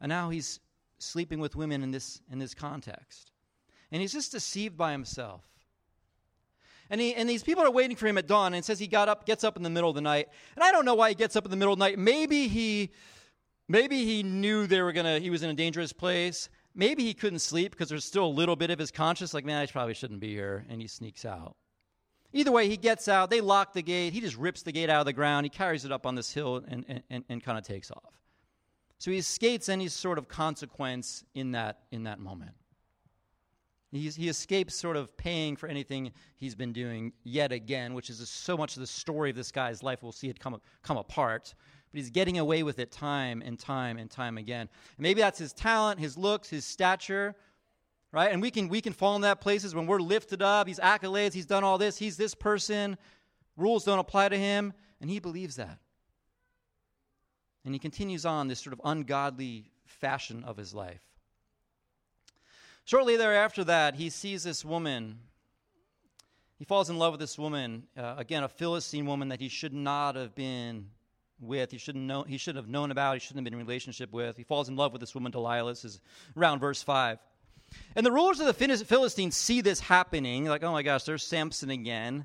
and 0.00 0.08
now 0.08 0.30
he's 0.30 0.60
sleeping 0.98 1.40
with 1.40 1.56
women 1.56 1.82
in 1.82 1.90
this 1.90 2.20
in 2.30 2.38
this 2.38 2.54
context 2.54 3.32
and 3.92 4.00
he's 4.00 4.12
just 4.12 4.32
deceived 4.32 4.76
by 4.76 4.92
himself. 4.92 5.42
And, 6.88 7.00
he, 7.00 7.14
and 7.14 7.28
these 7.28 7.42
people 7.42 7.64
are 7.64 7.70
waiting 7.70 7.96
for 7.96 8.06
him 8.06 8.16
at 8.18 8.26
dawn, 8.26 8.54
and 8.54 8.64
says 8.64 8.78
he 8.78 8.86
got 8.86 9.08
up, 9.08 9.26
gets 9.26 9.42
up 9.42 9.56
in 9.56 9.62
the 9.62 9.70
middle 9.70 9.88
of 9.88 9.96
the 9.96 10.00
night. 10.00 10.28
And 10.54 10.62
I 10.62 10.70
don't 10.70 10.84
know 10.84 10.94
why 10.94 11.08
he 11.08 11.14
gets 11.14 11.34
up 11.34 11.44
in 11.44 11.50
the 11.50 11.56
middle 11.56 11.72
of 11.72 11.78
the 11.78 11.84
night. 11.84 11.98
Maybe 11.98 12.46
he, 12.46 12.90
maybe 13.68 14.04
he 14.04 14.22
knew 14.22 14.66
they 14.66 14.80
were 14.82 14.92
gonna, 14.92 15.18
he 15.18 15.30
was 15.30 15.42
in 15.42 15.50
a 15.50 15.54
dangerous 15.54 15.92
place. 15.92 16.48
Maybe 16.74 17.04
he 17.04 17.14
couldn't 17.14 17.40
sleep 17.40 17.72
because 17.72 17.88
there's 17.88 18.04
still 18.04 18.26
a 18.26 18.28
little 18.28 18.54
bit 18.54 18.70
of 18.70 18.78
his 18.78 18.90
conscience, 18.90 19.34
like, 19.34 19.44
man, 19.44 19.60
I 19.60 19.66
probably 19.66 19.94
shouldn't 19.94 20.20
be 20.20 20.30
here. 20.30 20.64
And 20.68 20.80
he 20.80 20.86
sneaks 20.86 21.24
out. 21.24 21.56
Either 22.32 22.52
way, 22.52 22.68
he 22.68 22.76
gets 22.76 23.08
out. 23.08 23.30
They 23.30 23.40
lock 23.40 23.72
the 23.72 23.82
gate. 23.82 24.12
He 24.12 24.20
just 24.20 24.36
rips 24.36 24.62
the 24.62 24.72
gate 24.72 24.90
out 24.90 25.00
of 25.00 25.06
the 25.06 25.12
ground. 25.12 25.46
He 25.46 25.50
carries 25.50 25.84
it 25.84 25.92
up 25.92 26.06
on 26.06 26.14
this 26.14 26.32
hill 26.32 26.62
and, 26.68 26.84
and, 26.86 27.02
and, 27.08 27.24
and 27.28 27.42
kind 27.42 27.56
of 27.56 27.64
takes 27.64 27.90
off. 27.90 28.12
So 28.98 29.10
he 29.10 29.18
escapes 29.18 29.68
any 29.68 29.88
sort 29.88 30.18
of 30.18 30.28
consequence 30.28 31.24
in 31.34 31.52
that, 31.52 31.80
in 31.90 32.04
that 32.04 32.18
moment. 32.18 32.52
He's, 33.92 34.16
he 34.16 34.28
escapes 34.28 34.74
sort 34.74 34.96
of 34.96 35.16
paying 35.16 35.56
for 35.56 35.68
anything 35.68 36.12
he's 36.36 36.54
been 36.54 36.72
doing 36.72 37.12
yet 37.24 37.52
again, 37.52 37.94
which 37.94 38.10
is 38.10 38.28
so 38.28 38.56
much 38.56 38.76
of 38.76 38.80
the 38.80 38.86
story 38.86 39.30
of 39.30 39.36
this 39.36 39.52
guy's 39.52 39.82
life. 39.82 40.02
We'll 40.02 40.12
see 40.12 40.28
it 40.28 40.40
come, 40.40 40.60
come 40.82 40.96
apart. 40.96 41.54
But 41.90 41.98
he's 41.98 42.10
getting 42.10 42.38
away 42.38 42.62
with 42.62 42.78
it 42.78 42.90
time 42.90 43.42
and 43.44 43.58
time 43.58 43.96
and 43.96 44.10
time 44.10 44.38
again. 44.38 44.62
And 44.96 45.02
maybe 45.02 45.20
that's 45.20 45.38
his 45.38 45.52
talent, 45.52 46.00
his 46.00 46.18
looks, 46.18 46.48
his 46.48 46.64
stature, 46.64 47.36
right? 48.12 48.32
And 48.32 48.42
we 48.42 48.50
can, 48.50 48.68
we 48.68 48.80
can 48.80 48.92
fall 48.92 49.14
in 49.16 49.22
that 49.22 49.40
places 49.40 49.74
when 49.74 49.86
we're 49.86 50.00
lifted 50.00 50.42
up. 50.42 50.66
He's 50.66 50.80
accolades, 50.80 51.32
he's 51.32 51.46
done 51.46 51.64
all 51.64 51.78
this, 51.78 51.96
he's 51.96 52.16
this 52.16 52.34
person. 52.34 52.96
Rules 53.56 53.84
don't 53.84 53.98
apply 53.98 54.28
to 54.30 54.36
him, 54.36 54.72
and 55.00 55.08
he 55.08 55.20
believes 55.20 55.56
that. 55.56 55.78
And 57.66 57.74
he 57.74 57.78
continues 57.78 58.24
on 58.24 58.48
this 58.48 58.60
sort 58.60 58.72
of 58.72 58.80
ungodly 58.84 59.72
fashion 59.84 60.44
of 60.44 60.56
his 60.56 60.72
life. 60.72 61.02
Shortly 62.84 63.16
thereafter 63.16 63.64
that, 63.64 63.96
he 63.96 64.08
sees 64.08 64.44
this 64.44 64.64
woman. 64.64 65.18
He 66.58 66.64
falls 66.64 66.88
in 66.88 66.98
love 66.98 67.12
with 67.12 67.20
this 67.20 67.36
woman, 67.36 67.82
uh, 67.98 68.14
again, 68.16 68.44
a 68.44 68.48
Philistine 68.48 69.04
woman 69.04 69.30
that 69.30 69.40
he 69.40 69.48
should 69.48 69.74
not 69.74 70.14
have 70.14 70.34
been 70.36 70.90
with. 71.40 71.72
He 71.72 71.78
shouldn't 71.78 72.04
know. 72.04 72.22
He 72.22 72.38
should 72.38 72.54
have 72.54 72.68
known 72.68 72.92
about. 72.92 73.14
He 73.14 73.18
shouldn't 73.18 73.38
have 73.38 73.44
been 73.44 73.60
in 73.60 73.66
relationship 73.66 74.12
with. 74.12 74.36
He 74.36 74.44
falls 74.44 74.68
in 74.68 74.76
love 74.76 74.92
with 74.92 75.00
this 75.00 75.14
woman 75.14 75.32
Delilah. 75.32 75.72
This 75.72 75.84
is 75.84 76.00
around 76.36 76.60
verse 76.60 76.82
five. 76.82 77.18
And 77.96 78.06
the 78.06 78.12
rulers 78.12 78.38
of 78.38 78.46
the 78.46 78.84
Philistines 78.84 79.36
see 79.36 79.60
this 79.60 79.80
happening, 79.80 80.44
like, 80.44 80.62
oh 80.62 80.70
my 80.70 80.84
gosh, 80.84 81.02
there's 81.02 81.24
Samson 81.24 81.70
again, 81.70 82.24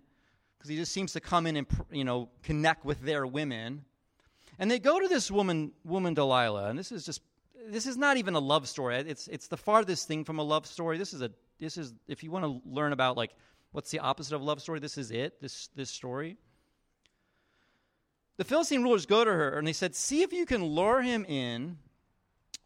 because 0.58 0.70
he 0.70 0.76
just 0.76 0.92
seems 0.92 1.14
to 1.14 1.20
come 1.20 1.48
in 1.48 1.58
and 1.58 1.68
you 1.92 2.04
know 2.04 2.30
connect 2.44 2.86
with 2.86 3.02
their 3.02 3.26
women. 3.26 3.86
And 4.62 4.70
they 4.70 4.78
go 4.78 5.00
to 5.00 5.08
this 5.08 5.32
woman, 5.32 5.72
woman 5.84 6.14
Delilah, 6.14 6.70
and 6.70 6.78
this 6.78 6.92
is 6.92 7.04
just 7.04 7.24
this 7.68 7.88
is 7.88 7.98
not 7.98 8.18
even 8.18 8.36
a 8.36 8.40
love 8.40 8.68
story. 8.68 8.96
It's 8.98 9.28
it's 9.28 9.48
the 9.48 9.58
farthest 9.58 10.08
thing 10.08 10.24
from 10.24 10.38
a 10.38 10.44
love 10.44 10.68
story. 10.68 11.00
This 11.00 11.16
is 11.16 11.24
a 11.24 11.32
this 11.60 11.78
is 11.78 11.96
if 12.08 12.24
you 12.24 12.30
want 12.30 12.46
to 12.46 12.62
learn 12.70 12.94
about 12.94 13.18
like 13.18 13.32
what's 13.72 13.90
the 13.90 13.98
opposite 13.98 14.36
of 14.36 14.42
a 14.42 14.44
love 14.44 14.62
story, 14.62 14.80
this 14.80 15.00
is 15.00 15.10
it. 15.10 15.42
This 15.42 15.70
this 15.76 15.90
story. 15.90 16.38
The 18.38 18.44
Philistine 18.44 18.84
rulers 18.84 19.08
go 19.08 19.26
to 19.26 19.32
her 19.32 19.58
and 19.58 19.68
they 19.68 19.74
said, 19.74 19.96
"See 19.96 20.22
if 20.22 20.32
you 20.32 20.46
can 20.46 20.64
lure 20.64 21.02
him 21.02 21.26
in 21.26 21.80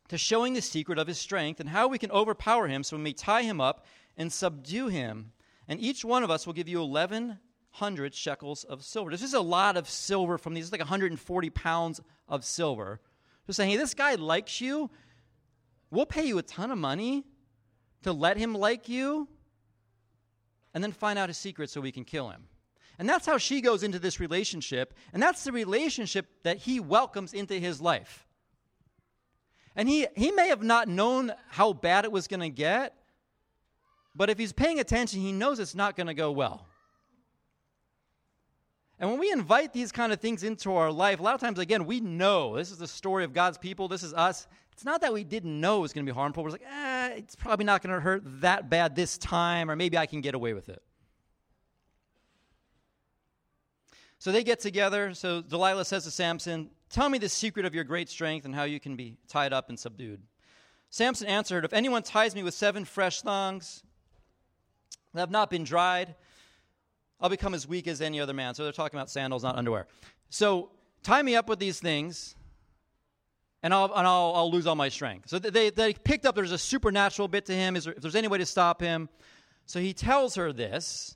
to 0.09 0.17
showing 0.17 0.53
the 0.53 0.61
secret 0.61 0.99
of 0.99 1.07
his 1.07 1.17
strength 1.17 1.61
and 1.61 1.69
how 1.69 1.87
we 1.87 1.97
can 1.97 2.11
overpower 2.11 2.67
him 2.67 2.83
so 2.83 2.97
we 2.97 3.03
may 3.03 3.13
tie 3.13 3.43
him 3.43 3.61
up 3.61 3.85
and 4.17 4.33
subdue 4.33 4.89
him. 4.89 5.31
And 5.65 5.79
each 5.79 6.03
one 6.03 6.23
of 6.23 6.29
us 6.29 6.45
will 6.45 6.53
give 6.53 6.67
you 6.67 6.81
1100 7.75 8.13
shekels 8.13 8.63
of 8.63 8.83
silver." 8.83 9.11
This 9.11 9.23
is 9.23 9.33
a 9.33 9.41
lot 9.41 9.77
of 9.77 9.89
silver 9.89 10.37
from 10.37 10.53
these. 10.53 10.71
Like 10.71 10.81
140 10.81 11.49
pounds 11.49 12.01
of 12.27 12.43
silver 12.45 12.99
just 13.47 13.57
saying, 13.57 13.71
hey, 13.71 13.77
this 13.77 13.93
guy 13.93 14.15
likes 14.15 14.59
you. 14.59 14.89
We'll 15.91 16.05
pay 16.05 16.25
you 16.25 16.37
a 16.37 16.43
ton 16.43 16.71
of 16.71 16.77
money 16.77 17.25
to 18.03 18.11
let 18.11 18.37
him 18.37 18.53
like 18.53 18.89
you 18.89 19.27
and 20.73 20.83
then 20.83 20.91
find 20.91 21.17
out 21.17 21.29
his 21.29 21.37
secret 21.37 21.69
so 21.69 21.79
we 21.79 21.91
can 21.91 22.03
kill 22.03 22.29
him. 22.29 22.45
And 22.97 23.07
that's 23.07 23.25
how 23.25 23.37
she 23.37 23.61
goes 23.61 23.83
into 23.83 23.99
this 23.99 24.19
relationship. 24.19 24.93
And 25.13 25.21
that's 25.21 25.43
the 25.43 25.51
relationship 25.51 26.27
that 26.43 26.57
he 26.57 26.79
welcomes 26.79 27.33
into 27.33 27.55
his 27.55 27.81
life. 27.81 28.25
And 29.75 29.87
he, 29.89 30.07
he 30.15 30.31
may 30.31 30.47
have 30.47 30.63
not 30.63 30.87
known 30.87 31.33
how 31.49 31.73
bad 31.73 32.05
it 32.05 32.11
was 32.11 32.27
going 32.27 32.39
to 32.39 32.49
get, 32.49 32.95
but 34.15 34.29
if 34.29 34.37
he's 34.37 34.53
paying 34.53 34.79
attention, 34.79 35.19
he 35.19 35.33
knows 35.33 35.59
it's 35.59 35.75
not 35.75 35.97
going 35.97 36.07
to 36.07 36.13
go 36.13 36.31
well. 36.31 36.65
And 38.99 39.09
when 39.09 39.19
we 39.19 39.31
invite 39.31 39.73
these 39.73 39.91
kind 39.91 40.13
of 40.13 40.21
things 40.21 40.43
into 40.43 40.73
our 40.73 40.91
life, 40.91 41.19
a 41.19 41.23
lot 41.23 41.35
of 41.35 41.41
times, 41.41 41.59
again, 41.59 41.85
we 41.85 41.99
know 41.99 42.55
this 42.55 42.71
is 42.71 42.77
the 42.77 42.87
story 42.87 43.23
of 43.25 43.33
God's 43.33 43.57
people. 43.57 43.87
This 43.87 44.03
is 44.03 44.13
us. 44.13 44.47
It's 44.71 44.85
not 44.85 45.01
that 45.01 45.13
we 45.13 45.23
didn't 45.23 45.59
know 45.59 45.79
it 45.79 45.81
was 45.81 45.93
going 45.93 46.05
to 46.05 46.11
be 46.11 46.15
harmful. 46.15 46.43
We're 46.43 46.51
like, 46.51 46.65
eh, 46.69 47.07
it's 47.17 47.35
probably 47.35 47.65
not 47.65 47.81
going 47.81 47.93
to 47.93 48.01
hurt 48.01 48.23
that 48.41 48.69
bad 48.69 48.95
this 48.95 49.17
time, 49.17 49.69
or 49.69 49.75
maybe 49.75 49.97
I 49.97 50.05
can 50.05 50.21
get 50.21 50.35
away 50.35 50.53
with 50.53 50.69
it. 50.69 50.81
So 54.19 54.31
they 54.31 54.43
get 54.43 54.59
together. 54.59 55.13
So 55.13 55.41
Delilah 55.41 55.85
says 55.85 56.05
to 56.05 56.11
Samson, 56.11 56.69
Tell 56.89 57.09
me 57.09 57.17
the 57.17 57.29
secret 57.29 57.65
of 57.65 57.75
your 57.75 57.83
great 57.83 58.09
strength 58.09 58.45
and 58.45 58.55
how 58.55 58.63
you 58.63 58.79
can 58.79 58.95
be 58.95 59.17
tied 59.27 59.53
up 59.53 59.69
and 59.69 59.77
subdued. 59.77 60.21
Samson 60.89 61.27
answered, 61.27 61.65
If 61.65 61.73
anyone 61.73 62.03
ties 62.03 62.33
me 62.35 62.43
with 62.43 62.53
seven 62.53 62.85
fresh 62.85 63.21
thongs 63.21 63.83
that 65.13 65.19
have 65.19 65.31
not 65.31 65.49
been 65.49 65.63
dried, 65.63 66.15
I'll 67.19 67.29
become 67.29 67.53
as 67.53 67.67
weak 67.67 67.87
as 67.87 68.01
any 68.01 68.19
other 68.19 68.33
man. 68.33 68.53
So 68.53 68.63
they're 68.63 68.71
talking 68.71 68.97
about 68.97 69.09
sandals, 69.09 69.43
not 69.43 69.55
underwear. 69.55 69.87
So 70.29 70.71
tie 71.03 71.21
me 71.21 71.35
up 71.35 71.47
with 71.47 71.59
these 71.59 71.79
things, 71.79 72.35
and 73.63 73.73
I'll, 73.73 73.85
and 73.85 74.05
I'll, 74.07 74.33
I'll 74.35 74.51
lose 74.51 74.67
all 74.67 74.75
my 74.75 74.89
strength. 74.89 75.29
So 75.29 75.39
they, 75.39 75.69
they 75.69 75.93
picked 75.93 76.25
up, 76.25 76.35
there's 76.35 76.51
a 76.51 76.57
supernatural 76.57 77.27
bit 77.27 77.45
to 77.45 77.53
him, 77.53 77.75
there, 77.75 77.93
if 77.93 78.01
there's 78.01 78.15
any 78.15 78.27
way 78.27 78.37
to 78.37 78.45
stop 78.45 78.81
him. 78.81 79.09
So 79.65 79.79
he 79.79 79.93
tells 79.93 80.35
her 80.35 80.53
this. 80.53 81.15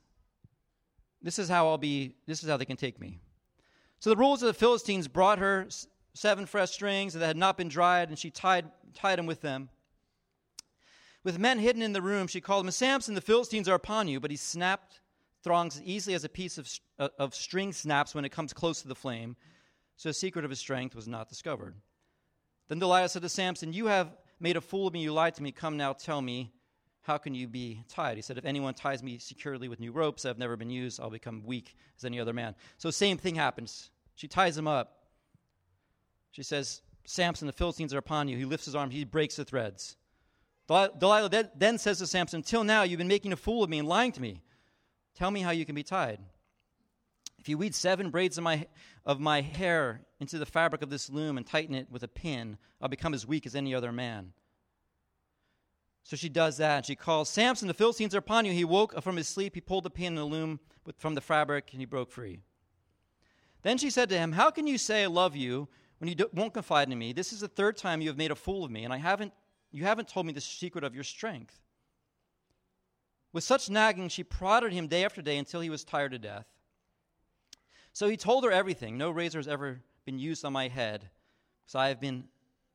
This 1.21 1.37
is 1.37 1.49
how 1.49 1.67
I'll 1.67 1.77
be, 1.77 2.15
this 2.27 2.43
is 2.43 2.49
how 2.49 2.57
they 2.57 2.65
can 2.65 2.77
take 2.77 2.99
me. 2.99 3.19
So 3.99 4.09
the 4.09 4.15
rulers 4.15 4.41
of 4.41 4.47
the 4.47 4.53
Philistines 4.53 5.09
brought 5.09 5.39
her 5.39 5.67
seven 6.13 6.45
fresh 6.45 6.71
strings 6.71 7.13
that 7.13 7.25
had 7.25 7.35
not 7.35 7.57
been 7.57 7.67
dried, 7.67 8.07
and 8.07 8.17
she 8.17 8.31
tied, 8.31 8.65
tied 8.93 9.19
them 9.19 9.25
with 9.25 9.41
them. 9.41 9.69
With 11.25 11.37
men 11.37 11.59
hidden 11.59 11.81
in 11.81 11.91
the 11.91 12.01
room, 12.01 12.27
she 12.27 12.39
called 12.39 12.65
him, 12.65 12.71
Samson, 12.71 13.13
the 13.13 13.21
Philistines 13.21 13.67
are 13.67 13.75
upon 13.75 14.07
you. 14.07 14.21
But 14.21 14.31
he 14.31 14.37
snapped 14.37 15.01
thongs 15.43 15.77
as 15.77 15.83
easily 15.83 16.15
as 16.15 16.23
a 16.23 16.29
piece 16.29 16.57
of, 16.57 16.69
uh, 16.97 17.09
of 17.17 17.33
string 17.33 17.73
snaps 17.73 18.13
when 18.13 18.25
it 18.25 18.29
comes 18.29 18.53
close 18.53 18.81
to 18.81 18.87
the 18.87 18.95
flame. 18.95 19.35
So 19.97 20.09
the 20.09 20.13
secret 20.13 20.45
of 20.45 20.51
his 20.51 20.59
strength 20.59 20.95
was 20.95 21.07
not 21.07 21.29
discovered. 21.29 21.75
Then 22.67 22.79
Delilah 22.79 23.09
said 23.09 23.21
to 23.23 23.29
Samson, 23.29 23.73
You 23.73 23.87
have 23.87 24.15
made 24.39 24.57
a 24.57 24.61
fool 24.61 24.87
of 24.87 24.93
me. 24.93 25.01
You 25.01 25.11
lied 25.11 25.35
to 25.35 25.43
me. 25.43 25.51
Come 25.51 25.75
now, 25.75 25.93
tell 25.93 26.21
me, 26.21 26.53
how 27.01 27.17
can 27.17 27.33
you 27.33 27.47
be 27.47 27.83
tied? 27.89 28.15
He 28.15 28.21
said, 28.21 28.37
If 28.37 28.45
anyone 28.45 28.73
ties 28.73 29.03
me 29.03 29.17
securely 29.17 29.67
with 29.67 29.79
new 29.79 29.91
ropes 29.91 30.23
that 30.23 30.29
have 30.29 30.37
never 30.37 30.55
been 30.55 30.69
used, 30.69 30.99
I'll 31.01 31.09
become 31.09 31.43
weak 31.43 31.75
as 31.97 32.05
any 32.05 32.19
other 32.19 32.33
man. 32.33 32.55
So, 32.77 32.91
same 32.91 33.17
thing 33.17 33.35
happens. 33.35 33.89
She 34.15 34.27
ties 34.27 34.57
him 34.57 34.67
up. 34.67 35.07
She 36.31 36.43
says, 36.43 36.81
Samson, 37.05 37.47
the 37.47 37.53
Philistines 37.53 37.93
are 37.93 37.97
upon 37.97 38.27
you. 38.27 38.37
He 38.37 38.45
lifts 38.45 38.65
his 38.65 38.75
arm, 38.75 38.91
he 38.91 39.03
breaks 39.03 39.37
the 39.37 39.45
threads. 39.45 39.97
Delilah 40.67 41.49
then 41.55 41.79
says 41.79 41.97
to 41.97 42.05
Samson, 42.05 42.43
Till 42.43 42.63
now, 42.63 42.83
you've 42.83 42.99
been 42.99 43.07
making 43.07 43.33
a 43.33 43.37
fool 43.37 43.63
of 43.63 43.69
me 43.69 43.79
and 43.79 43.87
lying 43.87 44.11
to 44.11 44.21
me. 44.21 44.43
Tell 45.15 45.31
me 45.31 45.41
how 45.41 45.51
you 45.51 45.65
can 45.65 45.75
be 45.75 45.83
tied. 45.83 46.19
If 47.39 47.47
you 47.47 47.57
weave 47.57 47.75
seven 47.75 48.09
braids 48.09 48.37
of 48.37 48.43
my, 48.43 48.67
of 49.05 49.19
my 49.19 49.41
hair 49.41 50.01
into 50.19 50.37
the 50.37 50.45
fabric 50.45 50.81
of 50.81 50.89
this 50.89 51.09
loom 51.09 51.37
and 51.37 51.45
tighten 51.45 51.73
it 51.73 51.89
with 51.89 52.03
a 52.03 52.07
pin, 52.07 52.57
I'll 52.81 52.89
become 52.89 53.13
as 53.13 53.25
weak 53.25 53.45
as 53.45 53.55
any 53.55 53.73
other 53.73 53.91
man. 53.91 54.33
So 56.03 56.15
she 56.15 56.29
does 56.29 56.57
that, 56.57 56.77
and 56.77 56.85
she 56.85 56.95
calls, 56.95 57.29
Samson, 57.29 57.67
the 57.67 57.73
Philistines 57.73 58.15
are 58.15 58.19
upon 58.19 58.45
you. 58.45 58.51
He 58.51 58.65
woke 58.65 59.01
from 59.01 59.15
his 59.15 59.27
sleep, 59.27 59.55
he 59.55 59.61
pulled 59.61 59.83
the 59.83 59.89
pin 59.89 60.07
in 60.07 60.15
the 60.15 60.25
loom 60.25 60.59
from 60.97 61.15
the 61.15 61.21
fabric, 61.21 61.69
and 61.71 61.81
he 61.81 61.85
broke 61.85 62.11
free. 62.11 62.39
Then 63.61 63.77
she 63.77 63.89
said 63.89 64.09
to 64.09 64.17
him, 64.17 64.31
How 64.31 64.49
can 64.49 64.67
you 64.67 64.77
say 64.77 65.03
I 65.03 65.07
love 65.07 65.35
you 65.35 65.67
when 65.99 66.09
you 66.09 66.29
won't 66.33 66.53
confide 66.53 66.91
in 66.91 66.97
me? 66.97 67.13
This 67.13 67.31
is 67.31 67.41
the 67.41 67.47
third 67.47 67.77
time 67.77 68.01
you 68.01 68.09
have 68.09 68.17
made 68.17 68.31
a 68.31 68.35
fool 68.35 68.63
of 68.63 68.71
me, 68.71 68.85
and 68.85 68.93
I 68.93 68.97
haven't, 68.97 69.33
you 69.71 69.83
haven't 69.83 70.07
told 70.07 70.25
me 70.25 70.33
the 70.33 70.41
secret 70.41 70.83
of 70.83 70.95
your 70.95 71.03
strength. 71.03 71.61
With 73.31 73.43
such 73.43 73.69
nagging, 73.69 74.09
she 74.09 74.23
prodded 74.23 74.73
him 74.73 74.87
day 74.87 75.05
after 75.05 75.21
day 75.21 75.37
until 75.37 75.61
he 75.61 75.69
was 75.69 75.83
tired 75.83 76.11
to 76.11 76.19
death. 76.19 76.45
So 77.93 78.07
he 78.09 78.17
told 78.17 78.43
her 78.43 78.51
everything. 78.51 78.97
No 78.97 79.11
razor 79.11 79.39
has 79.39 79.47
ever 79.47 79.81
been 80.05 80.19
used 80.19 80.45
on 80.45 80.53
my 80.53 80.67
head, 80.67 81.09
because 81.65 81.75
I 81.75 81.89
have 81.89 81.99
been 81.99 82.25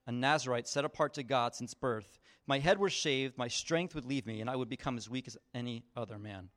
a 0.06 0.12
Nazarite 0.12 0.68
set 0.68 0.84
apart 0.84 1.14
to 1.14 1.22
God 1.22 1.54
since 1.54 1.74
birth. 1.74 2.18
If 2.42 2.48
my 2.48 2.58
head 2.58 2.78
were 2.78 2.90
shaved, 2.90 3.38
my 3.38 3.48
strength 3.48 3.94
would 3.94 4.04
leave 4.04 4.26
me, 4.26 4.40
and 4.40 4.50
I 4.50 4.56
would 4.56 4.68
become 4.68 4.96
as 4.96 5.10
weak 5.10 5.26
as 5.26 5.36
any 5.54 5.84
other 5.96 6.18
man. 6.18 6.50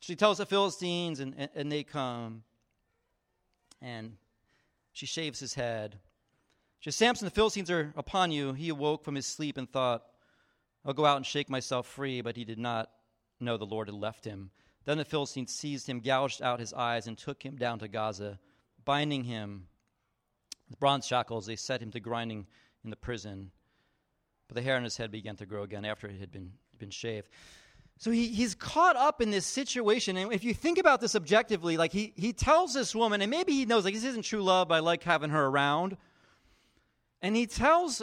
She 0.00 0.16
tells 0.16 0.38
the 0.38 0.46
Philistines, 0.46 1.20
and, 1.20 1.34
and, 1.36 1.50
and 1.54 1.72
they 1.72 1.82
come, 1.82 2.44
and 3.82 4.16
she 4.92 5.06
shaves 5.06 5.40
his 5.40 5.54
head. 5.54 5.98
She 6.80 6.90
says, 6.90 6.96
Samson, 6.96 7.26
the 7.26 7.30
Philistines 7.30 7.70
are 7.70 7.92
upon 7.96 8.30
you. 8.30 8.52
He 8.52 8.68
awoke 8.68 9.04
from 9.04 9.14
his 9.14 9.26
sleep 9.26 9.56
and 9.56 9.70
thought, 9.70 10.04
I'll 10.84 10.92
go 10.92 11.06
out 11.06 11.16
and 11.16 11.26
shake 11.26 11.48
myself 11.48 11.86
free, 11.86 12.20
but 12.20 12.36
he 12.36 12.44
did 12.44 12.58
not 12.58 12.90
know 13.40 13.56
the 13.56 13.64
Lord 13.64 13.88
had 13.88 13.94
left 13.94 14.24
him. 14.24 14.50
Then 14.84 14.98
the 14.98 15.04
Philistines 15.04 15.52
seized 15.52 15.88
him, 15.88 16.00
gouged 16.00 16.42
out 16.42 16.60
his 16.60 16.72
eyes, 16.72 17.06
and 17.06 17.16
took 17.16 17.42
him 17.42 17.56
down 17.56 17.78
to 17.78 17.88
Gaza. 17.88 18.38
Binding 18.84 19.24
him 19.24 19.66
with 20.68 20.78
bronze 20.78 21.06
shackles, 21.06 21.46
they 21.46 21.56
set 21.56 21.80
him 21.80 21.90
to 21.92 22.00
grinding 22.00 22.46
in 22.84 22.90
the 22.90 22.96
prison. 22.96 23.50
But 24.46 24.56
the 24.56 24.62
hair 24.62 24.76
on 24.76 24.84
his 24.84 24.96
head 24.96 25.10
began 25.10 25.36
to 25.36 25.46
grow 25.46 25.62
again 25.62 25.86
after 25.86 26.06
it 26.06 26.20
had 26.20 26.30
been, 26.30 26.52
been 26.78 26.90
shaved. 26.90 27.30
So 27.96 28.10
he, 28.10 28.26
he's 28.26 28.54
caught 28.54 28.96
up 28.96 29.22
in 29.22 29.30
this 29.30 29.46
situation. 29.46 30.18
And 30.18 30.32
if 30.32 30.44
you 30.44 30.52
think 30.52 30.78
about 30.78 31.00
this 31.00 31.14
objectively, 31.14 31.78
like 31.78 31.92
he, 31.92 32.12
he 32.16 32.34
tells 32.34 32.74
this 32.74 32.94
woman, 32.94 33.22
and 33.22 33.30
maybe 33.30 33.52
he 33.52 33.64
knows, 33.64 33.84
like, 33.86 33.94
this 33.94 34.04
isn't 34.04 34.24
true 34.24 34.42
love, 34.42 34.68
but 34.68 34.74
I 34.74 34.78
like 34.80 35.02
having 35.02 35.30
her 35.30 35.46
around. 35.46 35.96
And 37.22 37.34
he 37.34 37.46
tells 37.46 38.02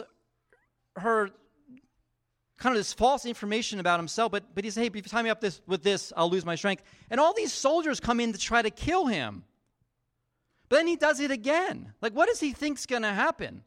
her 0.96 1.30
kind 2.62 2.76
of 2.76 2.78
this 2.78 2.92
false 2.92 3.26
information 3.26 3.80
about 3.80 3.98
himself, 3.98 4.30
but, 4.30 4.44
but 4.54 4.62
he 4.62 4.70
says, 4.70 4.82
hey, 4.82 4.86
if 4.86 4.94
you 4.94 5.02
tie 5.02 5.20
me 5.20 5.30
up 5.30 5.40
this, 5.40 5.60
with 5.66 5.82
this, 5.82 6.12
I'll 6.16 6.30
lose 6.30 6.46
my 6.46 6.54
strength. 6.54 6.84
And 7.10 7.18
all 7.18 7.34
these 7.34 7.52
soldiers 7.52 7.98
come 7.98 8.20
in 8.20 8.32
to 8.32 8.38
try 8.38 8.62
to 8.62 8.70
kill 8.70 9.06
him. 9.06 9.42
But 10.68 10.76
then 10.76 10.86
he 10.86 10.94
does 10.94 11.18
it 11.18 11.32
again. 11.32 11.92
Like, 12.00 12.12
what 12.12 12.28
does 12.28 12.38
he 12.38 12.52
think's 12.52 12.86
going 12.86 13.02
to 13.02 13.12
happen? 13.12 13.64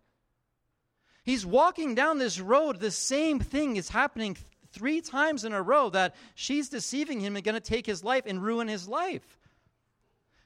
He's 1.26 1.46
walking 1.46 1.94
down 1.94 2.20
this 2.20 2.40
road, 2.40 2.80
the 2.80 2.90
same 2.90 3.40
thing 3.40 3.76
is 3.76 3.90
happening 3.90 4.38
three 4.72 5.02
times 5.02 5.44
in 5.44 5.52
a 5.52 5.62
row 5.62 5.90
that 5.90 6.16
she's 6.34 6.70
deceiving 6.70 7.20
him 7.20 7.36
and 7.36 7.44
going 7.44 7.56
to 7.56 7.62
take 7.62 7.86
his 7.86 8.02
life 8.02 8.24
and 8.26 8.42
ruin 8.42 8.70
his 8.70 8.88
life. 8.88 9.40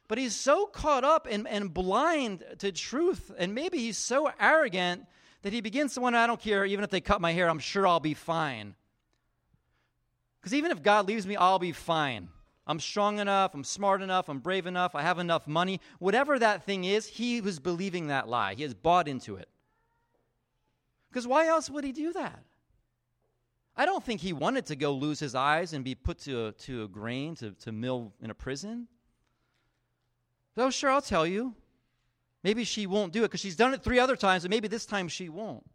But 0.07 0.17
he's 0.17 0.35
so 0.35 0.65
caught 0.65 1.03
up 1.03 1.27
and, 1.29 1.47
and 1.47 1.71
blind 1.71 2.43
to 2.59 2.71
truth, 2.71 3.31
and 3.37 3.53
maybe 3.53 3.77
he's 3.77 3.99
so 3.99 4.31
arrogant 4.39 5.05
that 5.41 5.53
he 5.53 5.61
begins 5.61 5.93
to 5.93 6.01
wonder, 6.01 6.19
I 6.19 6.27
don't 6.27 6.39
care, 6.39 6.65
even 6.65 6.83
if 6.83 6.89
they 6.89 7.01
cut 7.01 7.21
my 7.21 7.31
hair, 7.31 7.49
I'm 7.49 7.59
sure 7.59 7.87
I'll 7.87 7.99
be 7.99 8.13
fine. 8.13 8.75
Because 10.39 10.53
even 10.53 10.71
if 10.71 10.83
God 10.83 11.07
leaves 11.07 11.27
me, 11.27 11.35
I'll 11.35 11.59
be 11.59 11.71
fine. 11.71 12.29
I'm 12.67 12.79
strong 12.79 13.19
enough, 13.19 13.55
I'm 13.55 13.63
smart 13.63 14.01
enough, 14.01 14.29
I'm 14.29 14.39
brave 14.39 14.67
enough, 14.67 14.93
I 14.93 15.01
have 15.01 15.17
enough 15.17 15.47
money. 15.47 15.81
Whatever 15.97 16.37
that 16.37 16.65
thing 16.65 16.83
is, 16.83 17.07
he 17.07 17.41
was 17.41 17.59
believing 17.59 18.07
that 18.07 18.27
lie. 18.27 18.53
He 18.53 18.63
has 18.63 18.73
bought 18.73 19.07
into 19.07 19.35
it. 19.37 19.49
Because 21.09 21.25
why 21.25 21.47
else 21.47 21.69
would 21.69 21.83
he 21.83 21.91
do 21.91 22.13
that? 22.13 22.43
I 23.75 23.85
don't 23.85 24.03
think 24.03 24.21
he 24.21 24.33
wanted 24.33 24.65
to 24.67 24.75
go 24.75 24.91
lose 24.91 25.19
his 25.19 25.35
eyes 25.35 25.73
and 25.73 25.83
be 25.83 25.95
put 25.95 26.19
to 26.19 26.47
a, 26.47 26.51
to 26.51 26.83
a 26.83 26.87
grain, 26.87 27.33
to, 27.35 27.51
to 27.51 27.71
mill 27.71 28.13
in 28.21 28.29
a 28.29 28.35
prison. 28.35 28.87
Oh, 30.57 30.69
sure, 30.69 30.91
I'll 30.91 31.01
tell 31.01 31.25
you. 31.25 31.55
Maybe 32.43 32.63
she 32.63 32.87
won't 32.87 33.13
do 33.13 33.23
it 33.23 33.27
because 33.27 33.41
she's 33.41 33.55
done 33.55 33.73
it 33.73 33.83
three 33.83 33.99
other 33.99 34.15
times, 34.15 34.45
and 34.45 34.49
maybe 34.49 34.67
this 34.67 34.85
time 34.85 35.07
she 35.07 35.29
won't. 35.29 35.65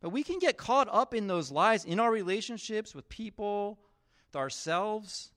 But 0.00 0.10
we 0.10 0.22
can 0.22 0.38
get 0.38 0.56
caught 0.56 0.88
up 0.90 1.14
in 1.14 1.26
those 1.26 1.50
lies 1.50 1.84
in 1.84 1.98
our 1.98 2.10
relationships 2.10 2.94
with 2.94 3.08
people, 3.08 3.78
with 4.26 4.36
ourselves. 4.36 5.30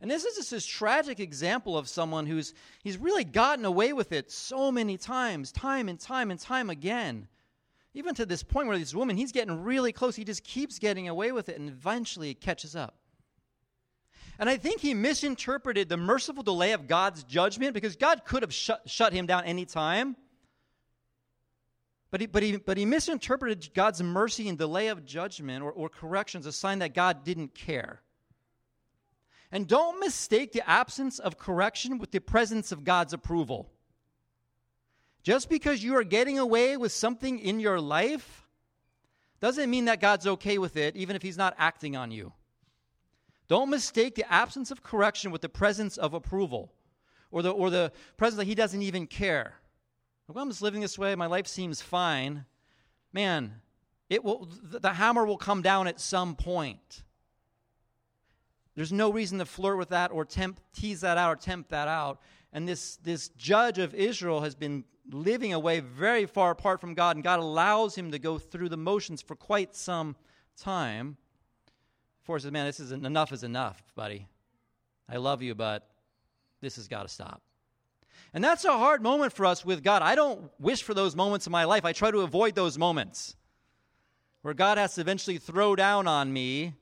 And 0.00 0.10
this 0.10 0.24
is 0.24 0.36
just 0.36 0.50
this 0.50 0.66
tragic 0.66 1.20
example 1.20 1.78
of 1.78 1.88
someone 1.88 2.26
who's 2.26 2.54
he's 2.82 2.98
really 2.98 3.24
gotten 3.24 3.64
away 3.64 3.92
with 3.92 4.12
it 4.12 4.30
so 4.30 4.72
many 4.72 4.96
times, 4.96 5.52
time 5.52 5.88
and 5.88 6.00
time 6.00 6.30
and 6.30 6.40
time 6.40 6.70
again 6.70 7.28
even 7.96 8.14
to 8.14 8.26
this 8.26 8.42
point 8.42 8.68
where 8.68 8.78
this 8.78 8.94
woman, 8.94 9.16
he's 9.16 9.32
getting 9.32 9.62
really 9.64 9.90
close. 9.90 10.14
He 10.14 10.24
just 10.24 10.44
keeps 10.44 10.78
getting 10.78 11.08
away 11.08 11.32
with 11.32 11.48
it, 11.48 11.58
and 11.58 11.70
eventually 11.70 12.28
it 12.28 12.42
catches 12.42 12.76
up. 12.76 12.94
And 14.38 14.50
I 14.50 14.56
think 14.56 14.80
he 14.80 14.92
misinterpreted 14.92 15.88
the 15.88 15.96
merciful 15.96 16.42
delay 16.42 16.72
of 16.72 16.86
God's 16.86 17.24
judgment 17.24 17.72
because 17.74 17.96
God 17.96 18.24
could 18.24 18.42
have 18.42 18.52
shut, 18.52 18.82
shut 18.88 19.12
him 19.12 19.26
down 19.26 19.44
any 19.44 19.64
time. 19.64 20.16
But 22.10 22.20
he, 22.20 22.26
but, 22.26 22.42
he, 22.42 22.56
but 22.56 22.76
he 22.76 22.84
misinterpreted 22.84 23.70
God's 23.74 24.02
mercy 24.02 24.48
and 24.48 24.56
delay 24.56 24.88
of 24.88 25.04
judgment 25.04 25.62
or, 25.62 25.72
or 25.72 25.88
correction 25.88 26.40
as 26.40 26.46
a 26.46 26.52
sign 26.52 26.80
that 26.80 26.94
God 26.94 27.24
didn't 27.24 27.54
care. 27.54 28.00
And 29.50 29.66
don't 29.66 30.00
mistake 30.00 30.52
the 30.52 30.68
absence 30.68 31.18
of 31.18 31.38
correction 31.38 31.98
with 31.98 32.10
the 32.10 32.20
presence 32.20 32.72
of 32.72 32.84
God's 32.84 33.12
approval. 33.12 33.70
Just 35.22 35.48
because 35.48 35.82
you 35.82 35.96
are 35.96 36.04
getting 36.04 36.38
away 36.38 36.76
with 36.76 36.92
something 36.92 37.38
in 37.38 37.58
your 37.58 37.80
life 37.80 38.46
doesn't 39.40 39.70
mean 39.70 39.86
that 39.86 40.00
God's 40.00 40.26
okay 40.26 40.58
with 40.58 40.76
it, 40.76 40.96
even 40.96 41.16
if 41.16 41.22
He's 41.22 41.36
not 41.36 41.54
acting 41.58 41.96
on 41.96 42.10
you. 42.10 42.32
Don't 43.48 43.70
mistake 43.70 44.14
the 44.14 44.30
absence 44.32 44.70
of 44.70 44.82
correction 44.82 45.30
with 45.30 45.40
the 45.40 45.48
presence 45.48 45.96
of 45.96 46.14
approval 46.14 46.72
or 47.30 47.42
the, 47.42 47.50
or 47.50 47.70
the 47.70 47.92
presence 48.16 48.38
that 48.38 48.46
He 48.46 48.54
doesn't 48.54 48.82
even 48.82 49.06
care. 49.06 49.54
Well, 50.28 50.42
I'm 50.42 50.50
just 50.50 50.62
living 50.62 50.80
this 50.80 50.98
way, 50.98 51.14
my 51.14 51.26
life 51.26 51.46
seems 51.46 51.80
fine. 51.80 52.44
Man, 53.12 53.60
it 54.10 54.24
will, 54.24 54.48
the 54.62 54.92
hammer 54.92 55.24
will 55.24 55.36
come 55.36 55.62
down 55.62 55.86
at 55.86 56.00
some 56.00 56.34
point. 56.34 57.04
There's 58.74 58.92
no 58.92 59.10
reason 59.10 59.38
to 59.38 59.46
flirt 59.46 59.78
with 59.78 59.88
that 59.90 60.10
or 60.12 60.24
tempt, 60.24 60.62
tease 60.74 61.00
that 61.00 61.16
out 61.16 61.32
or 61.32 61.36
tempt 61.36 61.70
that 61.70 61.88
out. 61.88 62.20
And 62.52 62.68
this, 62.68 62.96
this 62.96 63.28
judge 63.30 63.78
of 63.78 63.94
Israel 63.94 64.42
has 64.42 64.54
been 64.54 64.84
living 65.10 65.52
away 65.52 65.80
very 65.80 66.26
far 66.26 66.50
apart 66.50 66.80
from 66.80 66.94
God, 66.94 67.16
and 67.16 67.24
God 67.24 67.38
allows 67.38 67.94
him 67.94 68.10
to 68.10 68.18
go 68.18 68.38
through 68.38 68.68
the 68.68 68.76
motions 68.76 69.22
for 69.22 69.34
quite 69.34 69.74
some 69.74 70.16
time. 70.56 71.16
He 72.26 72.40
says, 72.40 72.52
Man, 72.52 72.66
this 72.66 72.80
is 72.80 72.92
enough 72.92 73.32
is 73.32 73.42
enough, 73.42 73.82
buddy. 73.94 74.26
I 75.08 75.16
love 75.16 75.42
you, 75.42 75.54
but 75.54 75.88
this 76.60 76.76
has 76.76 76.88
got 76.88 77.02
to 77.02 77.08
stop. 77.08 77.42
And 78.34 78.42
that's 78.42 78.64
a 78.64 78.76
hard 78.76 79.02
moment 79.02 79.32
for 79.32 79.46
us 79.46 79.64
with 79.64 79.82
God. 79.82 80.02
I 80.02 80.14
don't 80.14 80.50
wish 80.58 80.82
for 80.82 80.94
those 80.94 81.14
moments 81.14 81.46
in 81.46 81.52
my 81.52 81.64
life. 81.64 81.84
I 81.84 81.92
try 81.92 82.10
to 82.10 82.20
avoid 82.20 82.54
those 82.54 82.76
moments 82.76 83.36
where 84.42 84.54
God 84.54 84.78
has 84.78 84.94
to 84.96 85.00
eventually 85.00 85.38
throw 85.38 85.76
down 85.76 86.06
on 86.06 86.32
me 86.32 86.74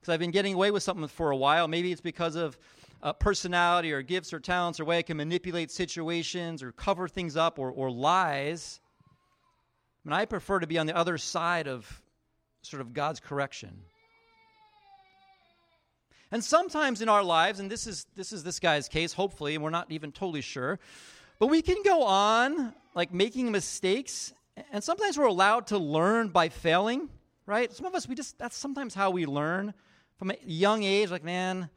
because 0.00 0.12
I've 0.12 0.20
been 0.20 0.30
getting 0.30 0.54
away 0.54 0.70
with 0.70 0.82
something 0.82 1.06
for 1.08 1.30
a 1.30 1.36
while. 1.36 1.68
Maybe 1.68 1.92
it's 1.92 2.00
because 2.00 2.36
of 2.36 2.58
uh, 3.02 3.12
personality 3.12 3.92
or 3.92 4.02
gifts 4.02 4.32
or 4.32 4.40
talents 4.40 4.80
or 4.80 4.84
way 4.84 4.98
I 4.98 5.02
can 5.02 5.16
manipulate 5.16 5.70
situations 5.70 6.62
or 6.62 6.72
cover 6.72 7.08
things 7.08 7.36
up 7.36 7.58
or, 7.58 7.70
or 7.70 7.90
lies. 7.90 8.80
I 10.04 10.08
mean, 10.08 10.12
I 10.14 10.24
prefer 10.24 10.60
to 10.60 10.66
be 10.66 10.78
on 10.78 10.86
the 10.86 10.96
other 10.96 11.18
side 11.18 11.68
of 11.68 12.02
sort 12.62 12.80
of 12.80 12.92
God's 12.92 13.20
correction. 13.20 13.82
And 16.32 16.44
sometimes 16.44 17.02
in 17.02 17.08
our 17.08 17.22
lives, 17.22 17.60
and 17.60 17.70
this 17.70 17.86
is 17.86 18.06
this 18.14 18.32
is 18.32 18.44
this 18.44 18.60
guy's 18.60 18.88
case, 18.88 19.12
hopefully, 19.12 19.54
and 19.54 19.64
we're 19.64 19.70
not 19.70 19.90
even 19.90 20.12
totally 20.12 20.42
sure, 20.42 20.78
but 21.38 21.48
we 21.48 21.62
can 21.62 21.82
go 21.84 22.04
on 22.04 22.72
like 22.94 23.12
making 23.12 23.50
mistakes, 23.50 24.32
and 24.72 24.82
sometimes 24.82 25.18
we're 25.18 25.24
allowed 25.24 25.66
to 25.68 25.78
learn 25.78 26.28
by 26.28 26.48
failing, 26.48 27.08
right? 27.46 27.72
Some 27.72 27.86
of 27.86 27.94
us 27.94 28.08
we 28.08 28.14
just 28.14 28.38
that's 28.38 28.56
sometimes 28.56 28.94
how 28.94 29.10
we 29.10 29.26
learn 29.26 29.74
from 30.20 30.30
a 30.30 30.36
young 30.44 30.82
age, 30.82 31.10
like, 31.10 31.24
man, 31.24 31.70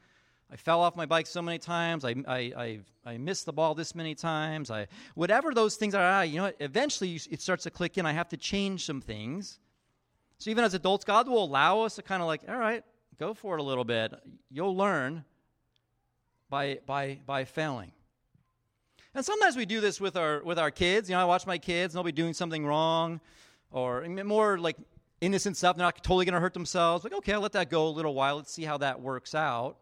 I 0.51 0.57
fell 0.57 0.81
off 0.81 0.97
my 0.97 1.05
bike 1.05 1.27
so 1.27 1.41
many 1.41 1.57
times. 1.57 2.03
I, 2.03 2.13
I, 2.27 2.37
I, 2.57 2.79
I 3.05 3.17
missed 3.17 3.45
the 3.45 3.53
ball 3.53 3.73
this 3.73 3.95
many 3.95 4.15
times. 4.15 4.69
I, 4.69 4.87
whatever 5.15 5.53
those 5.53 5.77
things 5.77 5.95
are, 5.95 6.03
ah, 6.03 6.21
you 6.23 6.39
know, 6.39 6.51
eventually 6.59 7.19
it 7.31 7.41
starts 7.41 7.63
to 7.63 7.71
click 7.71 7.97
in. 7.97 8.05
I 8.05 8.11
have 8.11 8.27
to 8.29 8.37
change 8.37 8.85
some 8.85 8.99
things. 8.99 9.59
So 10.39 10.51
even 10.51 10.65
as 10.65 10.73
adults, 10.73 11.05
God 11.05 11.29
will 11.29 11.43
allow 11.43 11.81
us 11.81 11.95
to 11.95 12.03
kind 12.03 12.21
of 12.21 12.27
like, 12.27 12.41
all 12.49 12.57
right, 12.57 12.83
go 13.19 13.33
for 13.33 13.57
it 13.57 13.59
a 13.59 13.63
little 13.63 13.83
bit. 13.83 14.13
You'll 14.49 14.75
learn 14.75 15.23
by, 16.49 16.79
by, 16.85 17.19
by 17.25 17.45
failing. 17.45 17.91
And 19.15 19.23
sometimes 19.23 19.55
we 19.55 19.65
do 19.65 19.79
this 19.79 20.01
with 20.01 20.17
our, 20.17 20.43
with 20.43 20.57
our 20.57 20.71
kids. 20.71 21.09
You 21.09 21.15
know, 21.15 21.21
I 21.21 21.25
watch 21.25 21.45
my 21.45 21.57
kids 21.57 21.93
and 21.93 21.97
they'll 21.97 22.03
be 22.03 22.11
doing 22.11 22.33
something 22.33 22.65
wrong 22.65 23.21
or 23.71 24.07
more 24.07 24.57
like 24.57 24.77
innocent 25.21 25.57
stuff. 25.57 25.75
They're 25.75 25.85
not 25.85 26.03
totally 26.03 26.25
going 26.25 26.33
to 26.33 26.39
hurt 26.39 26.53
themselves. 26.53 27.03
Like, 27.03 27.13
okay, 27.13 27.33
I'll 27.33 27.41
let 27.41 27.53
that 27.53 27.69
go 27.69 27.87
a 27.87 27.89
little 27.89 28.13
while. 28.13 28.37
Let's 28.37 28.51
see 28.51 28.63
how 28.63 28.77
that 28.79 29.01
works 29.01 29.35
out. 29.35 29.77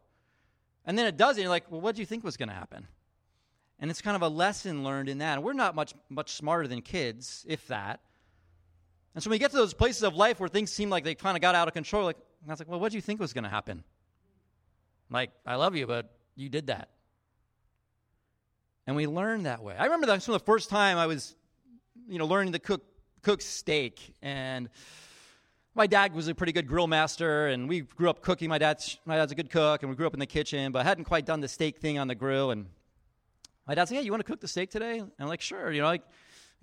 And 0.85 0.97
then 0.97 1.05
it 1.05 1.15
does 1.15 1.37
it, 1.37 1.41
and 1.41 1.43
you're 1.43 1.49
like, 1.49 1.69
well, 1.71 1.79
what 1.79 1.95
do 1.95 2.01
you 2.01 2.05
think 2.05 2.23
was 2.23 2.37
going 2.37 2.49
to 2.49 2.55
happen? 2.55 2.87
And 3.79 3.91
it's 3.91 4.01
kind 4.01 4.15
of 4.15 4.21
a 4.21 4.27
lesson 4.27 4.83
learned 4.83 5.09
in 5.09 5.19
that. 5.19 5.35
And 5.35 5.43
we're 5.43 5.53
not 5.53 5.75
much, 5.75 5.93
much 6.09 6.33
smarter 6.33 6.67
than 6.67 6.81
kids, 6.81 7.45
if 7.47 7.67
that. 7.67 7.99
And 9.13 9.23
so 9.23 9.29
when 9.29 9.35
we 9.35 9.39
get 9.39 9.51
to 9.51 9.57
those 9.57 9.73
places 9.73 10.03
of 10.03 10.15
life 10.15 10.39
where 10.39 10.49
things 10.49 10.71
seem 10.71 10.89
like 10.89 11.03
they 11.03 11.15
kind 11.15 11.37
of 11.37 11.41
got 11.41 11.53
out 11.53 11.67
of 11.67 11.73
control, 11.73 12.05
like, 12.05 12.17
I 12.47 12.51
was 12.51 12.59
like, 12.59 12.67
well, 12.67 12.79
what 12.79 12.91
do 12.91 12.97
you 12.97 13.01
think 13.01 13.19
was 13.19 13.33
going 13.33 13.43
to 13.43 13.49
happen? 13.49 13.83
Like, 15.09 15.31
I 15.45 15.55
love 15.55 15.75
you, 15.75 15.85
but 15.85 16.09
you 16.35 16.49
did 16.49 16.67
that. 16.67 16.89
And 18.87 18.95
we 18.95 19.05
learn 19.07 19.43
that 19.43 19.61
way. 19.61 19.75
I 19.77 19.85
remember 19.85 20.07
that's 20.07 20.25
from 20.25 20.33
the 20.33 20.39
first 20.39 20.69
time 20.69 20.97
I 20.97 21.05
was, 21.05 21.35
you 22.07 22.17
know, 22.17 22.25
learning 22.25 22.53
to 22.53 22.59
cook 22.59 22.83
cook 23.21 23.41
steak. 23.41 24.15
And 24.21 24.69
my 25.75 25.85
dad 25.85 26.13
was 26.15 26.27
a 26.27 26.35
pretty 26.35 26.51
good 26.51 26.67
grill 26.67 26.87
master, 26.87 27.47
and 27.47 27.69
we 27.69 27.81
grew 27.81 28.09
up 28.09 28.21
cooking. 28.21 28.49
My 28.49 28.57
dad's 28.57 28.97
my 29.05 29.15
dad's 29.15 29.31
a 29.31 29.35
good 29.35 29.49
cook, 29.49 29.83
and 29.83 29.89
we 29.89 29.95
grew 29.95 30.07
up 30.07 30.13
in 30.13 30.19
the 30.19 30.25
kitchen, 30.25 30.71
but 30.71 30.79
I 30.79 30.83
hadn't 30.83 31.05
quite 31.05 31.25
done 31.25 31.41
the 31.41 31.47
steak 31.47 31.77
thing 31.77 31.99
on 31.99 32.07
the 32.07 32.15
grill. 32.15 32.51
And 32.51 32.65
my 33.67 33.75
dad 33.75 33.87
said, 33.87 33.95
"Yeah, 33.95 34.01
you 34.01 34.11
want 34.11 34.25
to 34.25 34.29
cook 34.29 34.41
the 34.41 34.47
steak 34.47 34.71
today?" 34.71 34.99
And 34.99 35.11
I'm 35.19 35.27
like, 35.27 35.41
"Sure." 35.41 35.71
You 35.71 35.81
know, 35.81 35.87
like 35.87 36.03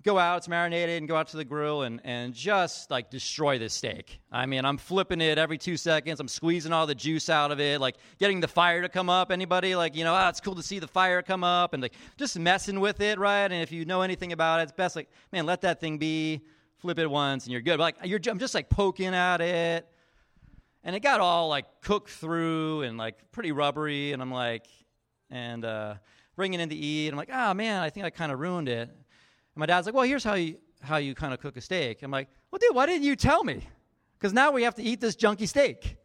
go 0.03 0.17
out, 0.17 0.37
it's 0.37 0.47
marinated, 0.47 0.97
and 0.97 1.07
go 1.07 1.15
out 1.15 1.27
to 1.29 1.37
the 1.37 1.43
grill 1.43 1.83
and 1.83 2.01
and 2.03 2.33
just 2.33 2.89
like 2.89 3.09
destroy 3.09 3.59
this 3.59 3.73
steak. 3.73 4.19
I 4.31 4.45
mean, 4.45 4.65
I'm 4.65 4.77
flipping 4.77 5.21
it 5.21 5.37
every 5.37 5.57
two 5.57 5.77
seconds. 5.77 6.19
I'm 6.19 6.27
squeezing 6.27 6.71
all 6.71 6.87
the 6.87 6.95
juice 6.95 7.29
out 7.29 7.51
of 7.51 7.59
it, 7.59 7.81
like 7.81 7.95
getting 8.17 8.39
the 8.39 8.47
fire 8.47 8.81
to 8.81 8.89
come 8.89 9.09
up. 9.09 9.31
Anybody 9.31 9.75
like 9.75 9.95
you 9.95 10.03
know, 10.03 10.13
ah, 10.13 10.29
it's 10.29 10.39
cool 10.39 10.55
to 10.55 10.63
see 10.63 10.79
the 10.79 10.87
fire 10.87 11.21
come 11.21 11.43
up, 11.43 11.73
and 11.73 11.81
like 11.81 11.93
just 12.17 12.37
messing 12.39 12.79
with 12.79 13.01
it, 13.01 13.19
right? 13.19 13.43
And 13.43 13.61
if 13.61 13.71
you 13.71 13.85
know 13.85 14.01
anything 14.01 14.31
about 14.31 14.59
it, 14.59 14.63
it's 14.63 14.71
best 14.71 14.95
like, 14.95 15.09
man, 15.31 15.45
let 15.45 15.61
that 15.61 15.79
thing 15.79 15.97
be 15.97 16.41
flip 16.77 16.97
it 16.97 17.09
once 17.09 17.45
and 17.45 17.51
you're 17.51 17.61
good. 17.61 17.77
But 17.77 17.95
like 17.95 17.95
you're, 18.05 18.19
I'm 18.27 18.39
just 18.39 18.55
like 18.55 18.69
poking 18.69 19.13
at 19.13 19.41
it, 19.41 19.87
and 20.83 20.95
it 20.95 21.01
got 21.01 21.19
all 21.19 21.49
like 21.49 21.65
cooked 21.81 22.09
through 22.09 22.83
and 22.83 22.97
like 22.97 23.31
pretty 23.31 23.51
rubbery. 23.51 24.13
And 24.13 24.21
I'm 24.21 24.31
like, 24.31 24.67
and 25.29 25.65
uh, 25.65 25.95
bringing 26.35 26.61
in 26.61 26.69
to 26.69 26.75
eat. 26.75 27.09
I'm 27.09 27.17
like, 27.17 27.31
oh 27.33 27.53
man, 27.53 27.81
I 27.81 27.89
think 27.89 28.05
I 28.05 28.09
kind 28.09 28.31
of 28.31 28.39
ruined 28.39 28.69
it. 28.69 28.89
My 29.59 29.65
dad's 29.65 29.85
like, 29.85 29.93
well, 29.93 30.05
here's 30.05 30.23
how 30.23 30.35
you 30.35 30.57
how 30.81 30.95
you 30.95 31.13
kind 31.13 31.33
of 31.33 31.41
cook 31.41 31.57
a 31.57 31.61
steak. 31.61 32.01
I'm 32.01 32.11
like, 32.11 32.29
well, 32.49 32.59
dude, 32.59 32.73
why 32.73 32.85
didn't 32.85 33.03
you 33.03 33.17
tell 33.17 33.43
me? 33.43 33.67
Because 34.17 34.31
now 34.31 34.51
we 34.51 34.63
have 34.63 34.75
to 34.75 34.81
eat 34.81 35.01
this 35.01 35.17
junky 35.17 35.49
steak. 35.49 35.83
And 35.83 35.97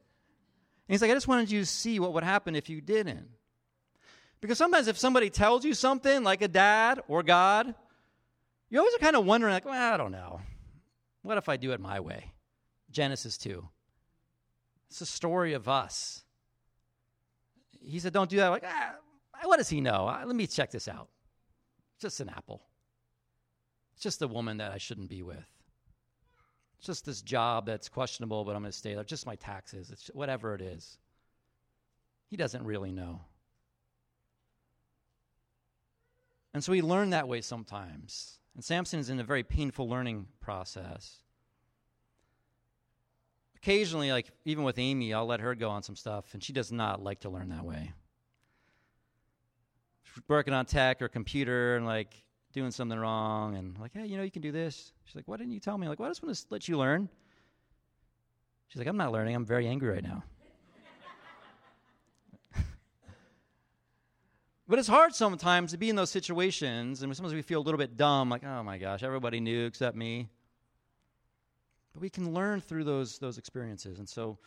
he's 0.89 1.01
like, 1.01 1.13
I 1.13 1.15
just 1.15 1.29
wanted 1.29 1.53
you 1.53 1.61
to 1.61 1.67
see 1.67 2.01
what 2.01 2.13
would 2.15 2.25
happen 2.25 2.57
if 2.57 2.69
you 2.69 2.81
didn't. 2.81 3.29
Because 4.41 4.59
sometimes 4.59 4.89
if 4.89 4.99
somebody 4.99 5.31
tells 5.31 5.65
you 5.65 5.73
something, 5.73 6.25
like 6.25 6.43
a 6.43 6.49
dad 6.49 7.01
or 7.07 7.23
God, 7.23 7.73
you 8.71 8.81
always 8.81 8.95
are 8.97 8.99
kind 8.99 9.15
of 9.15 9.25
wondering, 9.25 9.55
like, 9.55 9.65
well, 9.65 9.95
I 9.95 9.97
don't 9.97 10.11
know. 10.11 10.41
What 11.23 11.39
if 11.39 11.49
I 11.49 11.57
do 11.57 11.71
it 11.71 11.81
my 11.81 12.01
way? 12.01 12.33
Genesis 12.91 13.39
2. 13.39 13.67
It's 14.91 15.01
a 15.01 15.07
story 15.07 15.53
of 15.53 15.69
us. 15.69 16.25
He 17.81 18.01
said, 18.01 18.13
don't 18.13 18.29
do 18.29 18.39
that. 18.39 18.47
I'm 18.47 18.51
like, 18.51 18.65
ah, 18.67 18.97
what 19.45 19.59
does 19.59 19.69
he 19.69 19.81
know? 19.81 20.09
Uh, 20.09 20.25
let 20.27 20.35
me 20.35 20.49
check 20.49 20.73
this 20.73 20.89
out. 20.89 21.09
Just 22.01 22.19
an 22.19 22.29
apple. 22.29 22.61
It's 23.95 24.03
just 24.03 24.23
a 24.23 24.29
woman 24.29 24.59
that 24.59 24.73
I 24.73 24.79
shouldn't 24.79 25.09
be 25.09 25.23
with. 25.23 25.47
It's 26.79 26.87
just 26.87 27.07
this 27.07 27.23
job 27.23 27.67
that's 27.67 27.89
questionable, 27.89 28.45
but 28.45 28.55
I'm 28.55 28.63
going 28.63 28.73
to 28.73 28.77
stay 28.77 28.95
there. 28.95 29.05
Just 29.05 29.27
my 29.27 29.37
taxes. 29.37 29.91
It's 29.91 30.09
whatever 30.09 30.55
it 30.55 30.61
is. 30.61 30.99
He 32.29 32.37
doesn't 32.37 32.65
really 32.65 32.93
know. 32.93 33.21
And 36.53 36.63
so 36.63 36.73
we 36.73 36.83
learn 36.83 37.11
that 37.11 37.29
way 37.29 37.41
sometimes. 37.41 38.39
And 38.55 38.65
Samson 38.65 39.01
is 39.01 39.11
in 39.11 39.19
a 39.19 39.25
very 39.25 39.43
painful 39.43 39.89
learning 39.89 40.27
process. 40.41 41.23
Occasionally, 43.57 44.13
like 44.13 44.31
even 44.45 44.63
with 44.63 44.79
Amy, 44.79 45.15
I'll 45.15 45.27
let 45.27 45.41
her 45.41 45.55
go 45.55 45.71
on 45.71 45.83
some 45.83 45.97
stuff, 45.97 46.35
and 46.35 46.43
she 46.43 46.53
does 46.53 46.71
not 46.71 47.03
like 47.03 47.21
to 47.21 47.31
learn 47.31 47.49
that 47.49 47.65
way. 47.65 47.93
She's 50.03 50.23
working 50.29 50.55
on 50.55 50.67
tech 50.67 51.01
or 51.01 51.09
computer 51.09 51.77
and 51.77 51.87
like 51.87 52.15
doing 52.55 52.71
something 52.71 52.99
wrong, 52.99 53.57
and 53.57 53.77
like, 53.79 53.93
hey, 53.93 54.07
you 54.07 54.17
know, 54.17 54.23
you 54.23 54.31
can 54.31 54.41
do 54.41 54.53
this. 54.53 54.93
She's 55.05 55.17
like, 55.17 55.27
why 55.27 55.37
didn't 55.37 55.53
you 55.53 55.61
tell 55.61 55.77
me? 55.77 55.87
I'm 55.87 55.91
like, 55.91 55.99
well, 55.99 56.07
I 56.07 56.11
just 56.11 56.23
want 56.23 56.35
to 56.35 56.45
let 56.51 56.69
you 56.69 56.79
learn. 56.79 57.09
She's 58.69 58.79
like, 58.79 58.87
I'm 58.87 58.97
not 58.97 59.13
learning. 59.13 59.35
I'm 59.35 59.45
very 59.45 59.67
angry 59.67 59.91
right 59.91 60.03
now. 60.03 60.25
But 64.67 64.79
it's 64.79 64.89
hard 64.89 65.15
sometimes 65.15 65.73
to 65.73 65.77
be 65.77 65.91
in 65.91 65.97
those 65.97 66.09
situations, 66.09 67.03
and 67.03 67.15
sometimes 67.15 67.35
we 67.35 67.43
feel 67.43 67.61
a 67.61 67.63
little 67.63 67.77
bit 67.77 67.99
dumb, 67.99 68.31
like, 68.31 68.45
oh 68.45 68.63
my 68.63 68.79
gosh, 68.79 69.03
everybody 69.03 69.39
knew 69.39 69.67
except 69.67 69.95
me. 69.95 70.31
But 71.93 72.01
we 72.01 72.09
can 72.09 72.33
learn 72.33 72.63
through 72.63 72.85
those, 72.85 73.19
those 73.19 73.37
experiences. 73.37 73.99
And 73.99 74.09
so, 74.09 74.39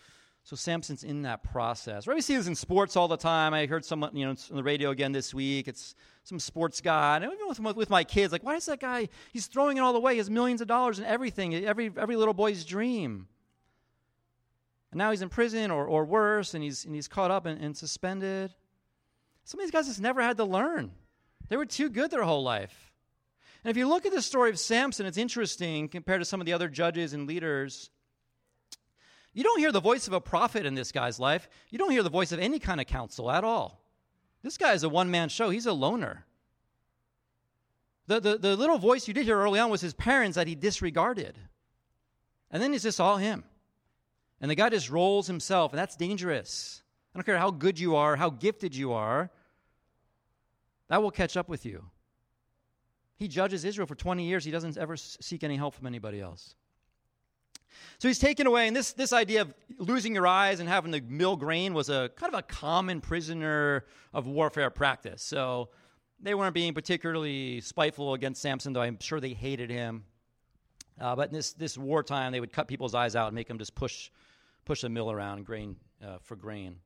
so 0.48 0.56
Samson's 0.56 1.04
in 1.04 1.24
that 1.24 1.44
process. 1.44 2.08
Right? 2.08 2.16
We 2.16 2.22
see 2.22 2.38
this 2.38 2.48
in 2.48 2.56
sports 2.56 2.96
all 2.96 3.10
the 3.10 3.18
time. 3.18 3.54
I 3.54 3.66
heard 3.66 3.84
someone, 3.84 4.16
you 4.16 4.24
know, 4.24 4.32
on 4.32 4.56
the 4.56 4.64
radio 4.64 4.92
again 4.92 5.12
this 5.12 5.34
week. 5.34 5.68
It's 5.68 5.94
some 6.24 6.40
sports 6.40 6.80
guy. 6.80 7.18
And 7.18 7.26
even 7.26 7.50
with, 7.50 7.76
with 7.76 7.90
my 7.90 8.06
kids, 8.06 8.32
like, 8.32 8.46
why 8.46 8.56
is 8.56 8.66
that 8.68 8.80
guy, 8.80 9.10
he's 9.34 9.48
throwing 9.48 9.76
it 9.76 9.82
all 9.82 9.94
away. 9.94 10.14
He 10.14 10.20
has 10.20 10.30
millions 10.30 10.62
of 10.62 10.70
dollars 10.70 11.00
and 11.00 11.08
everything, 11.08 11.54
every, 11.54 11.92
every 11.98 12.16
little 12.16 12.34
boy's 12.34 12.64
dream. 12.64 13.28
And 14.94 15.00
now 15.00 15.12
he's 15.12 15.22
in 15.22 15.28
prison 15.28 15.70
or, 15.70 15.86
or 15.86 16.06
worse, 16.06 16.54
and 16.54 16.64
he's, 16.64 16.86
and 16.86 16.96
he's 16.96 17.10
caught 17.10 17.30
up 17.30 17.46
and, 17.46 17.62
and 17.62 17.76
suspended. 17.76 18.56
Some 19.44 19.60
of 19.60 19.66
these 19.66 19.72
guys 19.72 19.88
just 19.88 20.00
never 20.00 20.22
had 20.22 20.38
to 20.38 20.46
learn. 20.46 20.92
They 21.50 21.58
were 21.58 21.66
too 21.66 21.90
good 21.90 22.10
their 22.10 22.24
whole 22.24 22.44
life. 22.44 22.94
And 23.66 23.70
if 23.70 23.76
you 23.76 23.86
look 23.86 24.06
at 24.06 24.14
the 24.14 24.22
story 24.22 24.50
of 24.50 24.60
Samson, 24.60 25.06
it's 25.08 25.18
interesting 25.18 25.90
compared 25.90 26.22
to 26.22 26.26
some 26.26 26.40
of 26.40 26.46
the 26.46 26.54
other 26.54 26.70
judges 26.70 27.12
and 27.12 27.28
leaders. 27.28 27.90
You 29.38 29.43
don't 29.43 29.60
hear 29.60 29.71
the 29.71 29.80
voice 29.80 30.08
of 30.08 30.13
a 30.13 30.19
prophet 30.19 30.65
in 30.65 30.73
this 30.73 30.91
guy's 30.91 31.19
life. 31.19 31.47
You 31.69 31.78
don't 31.78 31.91
hear 31.91 32.02
the 32.02 32.10
voice 32.10 32.32
of 32.32 32.39
any 32.39 32.58
kind 32.58 32.82
of 32.82 32.88
counsel 32.88 33.30
at 33.30 33.43
all. 33.43 33.84
This 34.41 34.58
guy 34.58 34.73
is 34.73 34.82
a 34.82 34.89
one 34.89 35.12
man 35.12 35.30
show, 35.30 35.52
he's 35.52 35.67
a 35.67 35.73
loner. 35.73 36.26
The, 38.08 38.19
the, 38.19 38.38
the 38.39 38.56
little 38.56 38.80
voice 38.80 39.08
you 39.08 39.13
did 39.13 39.26
hear 39.26 39.38
early 39.38 39.60
on 39.60 39.69
was 39.69 39.80
his 39.80 39.93
parents 39.93 40.38
that 40.38 40.47
he 40.47 40.56
disregarded. 40.56 41.38
And 42.50 42.63
then 42.63 42.73
it's 42.73 42.82
just 42.82 43.00
all 43.00 43.17
him. 43.17 43.43
And 44.41 44.50
the 44.50 44.56
guy 44.56 44.71
just 44.71 44.89
rolls 44.89 45.28
himself, 45.28 45.71
and 45.71 45.78
that's 45.78 45.95
dangerous. 45.95 46.82
I 47.13 47.19
don't 47.19 47.23
care 47.23 47.38
how 47.38 47.52
good 47.52 47.80
you 47.80 47.95
are, 47.95 48.15
how 48.15 48.32
gifted 48.32 48.76
you 48.76 48.93
are. 48.93 49.30
That 50.88 51.04
will 51.04 51.12
catch 51.12 51.38
up 51.38 51.47
with 51.47 51.63
you. 51.63 51.86
He 53.17 53.28
judges 53.28 53.65
Israel 53.65 53.86
for 53.86 53.93
20 53.93 54.23
years. 54.23 54.43
He 54.43 54.52
doesn't 54.52 54.80
ever 54.80 54.97
seek 54.97 55.43
any 55.43 55.58
help 55.58 55.76
from 55.76 55.86
anybody 55.86 56.21
else. 56.21 56.56
So 57.99 58.08
he's 58.08 58.19
taken 58.19 58.47
away, 58.47 58.67
and 58.67 58.75
this, 58.75 58.93
this 58.93 59.13
idea 59.13 59.41
of 59.41 59.53
losing 59.77 60.13
your 60.13 60.27
eyes 60.27 60.60
and 60.60 60.69
having 60.69 60.91
to 60.91 61.01
mill 61.01 61.36
grain 61.36 61.73
was 61.73 61.89
a 61.89 62.10
kind 62.15 62.34
of 62.34 62.39
a 62.39 62.43
common 62.43 63.01
prisoner 63.01 63.86
of 64.13 64.27
warfare 64.27 64.69
practice. 64.69 65.23
So 65.23 65.69
they 66.19 66.34
weren't 66.34 66.53
being 66.53 66.73
particularly 66.73 67.62
spiteful 67.62 68.13
against 68.13 68.41
Samson, 68.41 68.73
though 68.73 68.82
I'm 68.82 68.99
sure 68.99 69.19
they 69.19 69.34
hated 69.34 69.69
him. 69.69 70.03
Uh, 70.99 71.15
but 71.15 71.30
in 71.30 71.34
this, 71.34 71.53
this 71.53 71.77
wartime, 71.77 72.32
they 72.32 72.39
would 72.39 72.51
cut 72.51 72.67
people's 72.67 72.95
eyes 72.95 73.15
out 73.15 73.27
and 73.27 73.36
make 73.36 73.47
them 73.47 73.60
just 73.60 73.75
push, 73.75 74.10
push 74.65 74.84
a 74.84 74.89
mill 74.89 75.12
around 75.12 75.45
grain, 75.45 75.75
uh, 76.03 76.17
for 76.23 76.36
grain. 76.36 76.77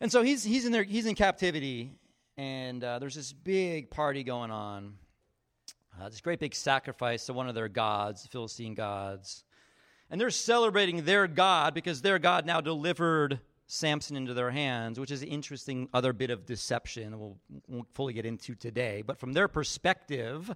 And 0.00 0.10
so 0.10 0.22
he's, 0.22 0.44
he's, 0.44 0.64
in 0.66 0.72
there, 0.72 0.84
he's 0.84 1.06
in 1.06 1.14
captivity, 1.14 1.92
and 2.36 2.82
uh, 2.82 2.98
there's 2.98 3.14
this 3.14 3.32
big 3.32 3.90
party 3.90 4.24
going 4.24 4.50
on. 4.50 4.94
Uh, 6.00 6.08
this 6.08 6.20
great 6.20 6.40
big 6.40 6.54
sacrifice 6.54 7.26
to 7.26 7.32
one 7.32 7.48
of 7.48 7.54
their 7.54 7.68
gods, 7.68 8.22
the 8.22 8.28
Philistine 8.28 8.74
gods. 8.74 9.44
And 10.12 10.20
they're 10.20 10.30
celebrating 10.30 11.06
their 11.06 11.26
God 11.26 11.72
because 11.72 12.02
their 12.02 12.18
God 12.18 12.44
now 12.44 12.60
delivered 12.60 13.40
Samson 13.66 14.14
into 14.14 14.34
their 14.34 14.50
hands, 14.50 15.00
which 15.00 15.10
is 15.10 15.22
an 15.22 15.28
interesting 15.28 15.88
other 15.94 16.12
bit 16.12 16.28
of 16.28 16.44
deception 16.44 17.18
we'll, 17.18 17.38
won't 17.66 17.88
fully 17.94 18.12
get 18.12 18.26
into 18.26 18.54
today. 18.54 19.02
But 19.04 19.18
from 19.18 19.32
their 19.32 19.48
perspective, 19.48 20.54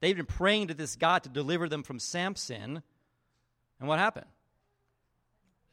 they've 0.00 0.14
been 0.14 0.26
praying 0.26 0.68
to 0.68 0.74
this 0.74 0.96
God 0.96 1.22
to 1.22 1.30
deliver 1.30 1.66
them 1.66 1.82
from 1.82 1.98
Samson. 1.98 2.82
And 3.78 3.88
what 3.88 3.98
happened? 3.98 4.26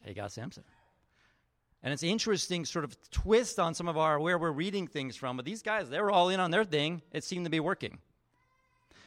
They 0.06 0.14
got 0.14 0.32
Samson. 0.32 0.64
And 1.82 1.92
it's 1.92 2.02
an 2.02 2.08
interesting 2.08 2.64
sort 2.64 2.86
of 2.86 2.96
twist 3.10 3.58
on 3.58 3.74
some 3.74 3.88
of 3.88 3.98
our 3.98 4.18
where 4.18 4.38
we're 4.38 4.50
reading 4.50 4.86
things 4.86 5.16
from. 5.16 5.36
But 5.36 5.44
these 5.44 5.60
guys, 5.60 5.90
they 5.90 6.00
were 6.00 6.10
all 6.10 6.30
in 6.30 6.40
on 6.40 6.50
their 6.50 6.64
thing. 6.64 7.02
It 7.12 7.24
seemed 7.24 7.44
to 7.44 7.50
be 7.50 7.60
working. 7.60 7.98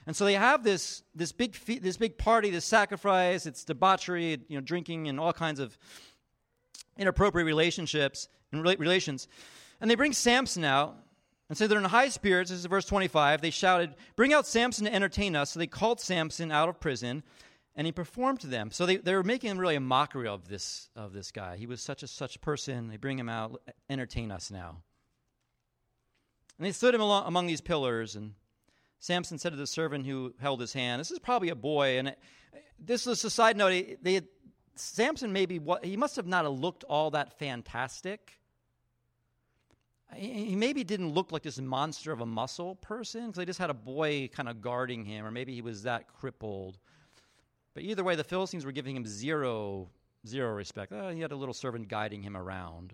And 0.07 0.15
so 0.15 0.25
they 0.25 0.33
have 0.33 0.63
this, 0.63 1.03
this, 1.13 1.31
big, 1.31 1.55
fe- 1.55 1.79
this 1.79 1.97
big 1.97 2.17
party, 2.17 2.49
this 2.49 2.65
sacrifice, 2.65 3.45
it's 3.45 3.63
debauchery, 3.63 4.39
you 4.47 4.57
know, 4.57 4.61
drinking 4.61 5.07
and 5.07 5.19
all 5.19 5.33
kinds 5.33 5.59
of 5.59 5.77
inappropriate 6.97 7.45
relationships 7.45 8.27
and 8.51 8.63
relations. 8.63 9.27
And 9.79 9.89
they 9.89 9.95
bring 9.95 10.13
Samson 10.13 10.63
out 10.63 10.97
and 11.51 11.57
so 11.57 11.67
they're 11.67 11.79
in 11.79 11.83
high 11.83 12.07
spirits. 12.07 12.49
This 12.49 12.59
is 12.59 12.65
verse 12.65 12.85
25. 12.85 13.41
They 13.41 13.49
shouted, 13.49 13.93
Bring 14.15 14.31
out 14.31 14.47
Samson 14.47 14.85
to 14.85 14.93
entertain 14.93 15.35
us. 15.35 15.49
So 15.49 15.59
they 15.59 15.67
called 15.67 15.99
Samson 15.99 16.49
out 16.49 16.69
of 16.69 16.79
prison 16.79 17.23
and 17.75 17.85
he 17.85 17.91
performed 17.91 18.39
to 18.39 18.47
them. 18.47 18.71
So 18.71 18.85
they, 18.85 18.95
they 18.95 19.13
were 19.13 19.23
making 19.23 19.57
really 19.57 19.75
a 19.75 19.81
mockery 19.81 20.29
of 20.29 20.47
this, 20.47 20.87
of 20.95 21.11
this 21.11 21.29
guy. 21.29 21.57
He 21.57 21.65
was 21.65 21.81
such 21.81 22.03
a 22.03 22.07
such 22.07 22.39
person. 22.39 22.87
They 22.87 22.95
bring 22.95 23.19
him 23.19 23.27
out, 23.27 23.61
entertain 23.89 24.31
us 24.31 24.49
now. 24.49 24.77
And 26.57 26.65
they 26.65 26.71
stood 26.71 26.95
him 26.95 27.01
along, 27.01 27.27
among 27.27 27.47
these 27.47 27.59
pillars, 27.59 28.15
and 28.15 28.33
Samson 29.01 29.39
said 29.39 29.49
to 29.49 29.57
the 29.57 29.67
servant 29.67 30.05
who 30.05 30.33
held 30.39 30.61
his 30.61 30.73
hand, 30.73 30.99
This 30.99 31.09
is 31.09 31.17
probably 31.19 31.49
a 31.49 31.55
boy. 31.55 31.97
And 31.97 32.09
it, 32.09 32.19
this 32.79 33.07
is 33.07 33.23
a 33.25 33.31
side 33.31 33.57
note. 33.57 33.97
They 34.01 34.21
Samson 34.75 35.33
maybe, 35.33 35.59
he 35.83 35.97
must 35.97 36.15
have 36.15 36.27
not 36.27 36.49
looked 36.49 36.83
all 36.85 37.11
that 37.11 37.37
fantastic. 37.37 38.39
He 40.15 40.55
maybe 40.55 40.83
didn't 40.83 41.13
look 41.13 41.31
like 41.31 41.41
this 41.41 41.59
monster 41.59 42.11
of 42.11 42.21
a 42.21 42.25
muscle 42.25 42.75
person 42.75 43.27
because 43.27 43.37
they 43.37 43.45
just 43.45 43.59
had 43.59 43.69
a 43.69 43.75
boy 43.75 44.29
kind 44.31 44.47
of 44.47 44.61
guarding 44.61 45.05
him, 45.05 45.25
or 45.25 45.31
maybe 45.31 45.53
he 45.53 45.61
was 45.61 45.83
that 45.83 46.07
crippled. 46.07 46.77
But 47.73 47.83
either 47.83 48.03
way, 48.03 48.15
the 48.15 48.23
Philistines 48.23 48.65
were 48.65 48.71
giving 48.71 48.95
him 48.95 49.05
zero, 49.05 49.89
zero 50.27 50.53
respect. 50.53 50.93
He 51.13 51.21
had 51.21 51.31
a 51.31 51.35
little 51.35 51.53
servant 51.53 51.87
guiding 51.87 52.21
him 52.21 52.37
around. 52.37 52.93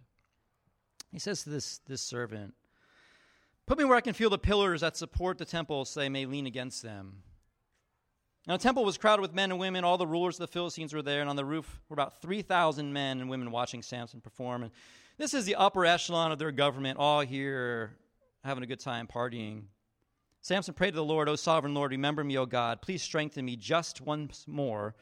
He 1.12 1.20
says 1.20 1.44
to 1.44 1.50
this, 1.50 1.80
this 1.88 2.02
servant, 2.02 2.54
Put 3.68 3.78
me 3.78 3.84
where 3.84 3.98
I 3.98 4.02
can 4.02 4.14
feel 4.14 4.30
the 4.30 4.38
pillars 4.38 4.80
that 4.80 4.96
support 4.96 5.38
the 5.38 5.46
temple 5.46 5.84
so 5.84 6.00
they 6.00 6.08
may 6.08 6.26
lean 6.26 6.48
against 6.48 6.82
them. 6.82 7.22
Now, 8.48 8.56
the 8.56 8.64
temple 8.64 8.86
was 8.86 8.98
crowded 8.98 9.22
with 9.22 9.34
men 9.34 9.52
and 9.52 9.60
women. 9.60 9.84
All 9.84 9.98
the 9.98 10.08
rulers 10.08 10.36
of 10.36 10.48
the 10.48 10.54
Philistines 10.54 10.94
were 10.94 11.02
there, 11.02 11.20
and 11.20 11.30
on 11.30 11.36
the 11.36 11.44
roof 11.44 11.82
were 11.90 11.96
about 11.96 12.22
3,000 12.22 12.94
men 12.94 13.20
and 13.20 13.30
women 13.30 13.52
watching 13.52 13.82
Samson 13.82 14.22
perform. 14.22 14.64
And 14.64 14.72
this 15.18 15.34
is 15.34 15.44
the 15.44 15.56
upper 15.56 15.86
echelon 15.86 16.32
of 16.32 16.40
their 16.40 16.54
government, 16.54 16.98
all 16.98 17.20
here 17.20 17.98
having 18.46 18.64
a 18.64 18.68
good 18.68 18.80
time 18.80 19.06
partying. 19.06 19.64
Samson 20.40 20.74
prayed 20.74 20.92
to 20.92 20.96
the 20.96 21.04
Lord, 21.04 21.28
O 21.28 21.36
sovereign 21.36 21.74
Lord, 21.74 21.92
remember 21.92 22.24
me, 22.24 22.38
O 22.38 22.46
God. 22.46 22.82
Please 22.82 23.02
strengthen 23.02 23.44
me 23.44 23.58
just 23.58 24.00
once 24.00 24.46
more. 24.48 24.96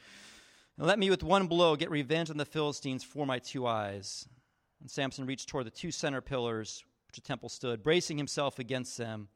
And 0.79 0.87
let 0.87 0.97
me 0.97 1.11
with 1.11 1.21
one 1.21 1.45
blow 1.45 1.75
get 1.75 1.91
revenge 1.91 2.31
on 2.31 2.37
the 2.37 2.45
Philistines 2.45 3.03
for 3.03 3.27
my 3.27 3.37
two 3.37 3.67
eyes. 3.67 4.27
And 4.81 4.89
Samson 4.89 5.27
reached 5.27 5.49
toward 5.49 5.67
the 5.67 5.71
two 5.71 5.91
center 5.91 6.19
pillars 6.19 6.83
which 7.15 7.23
the 7.23 7.27
temple 7.27 7.47
stood, 7.47 7.81
bracing 7.81 8.17
himself 8.17 8.59
against 8.59 8.97
them, 8.97 9.29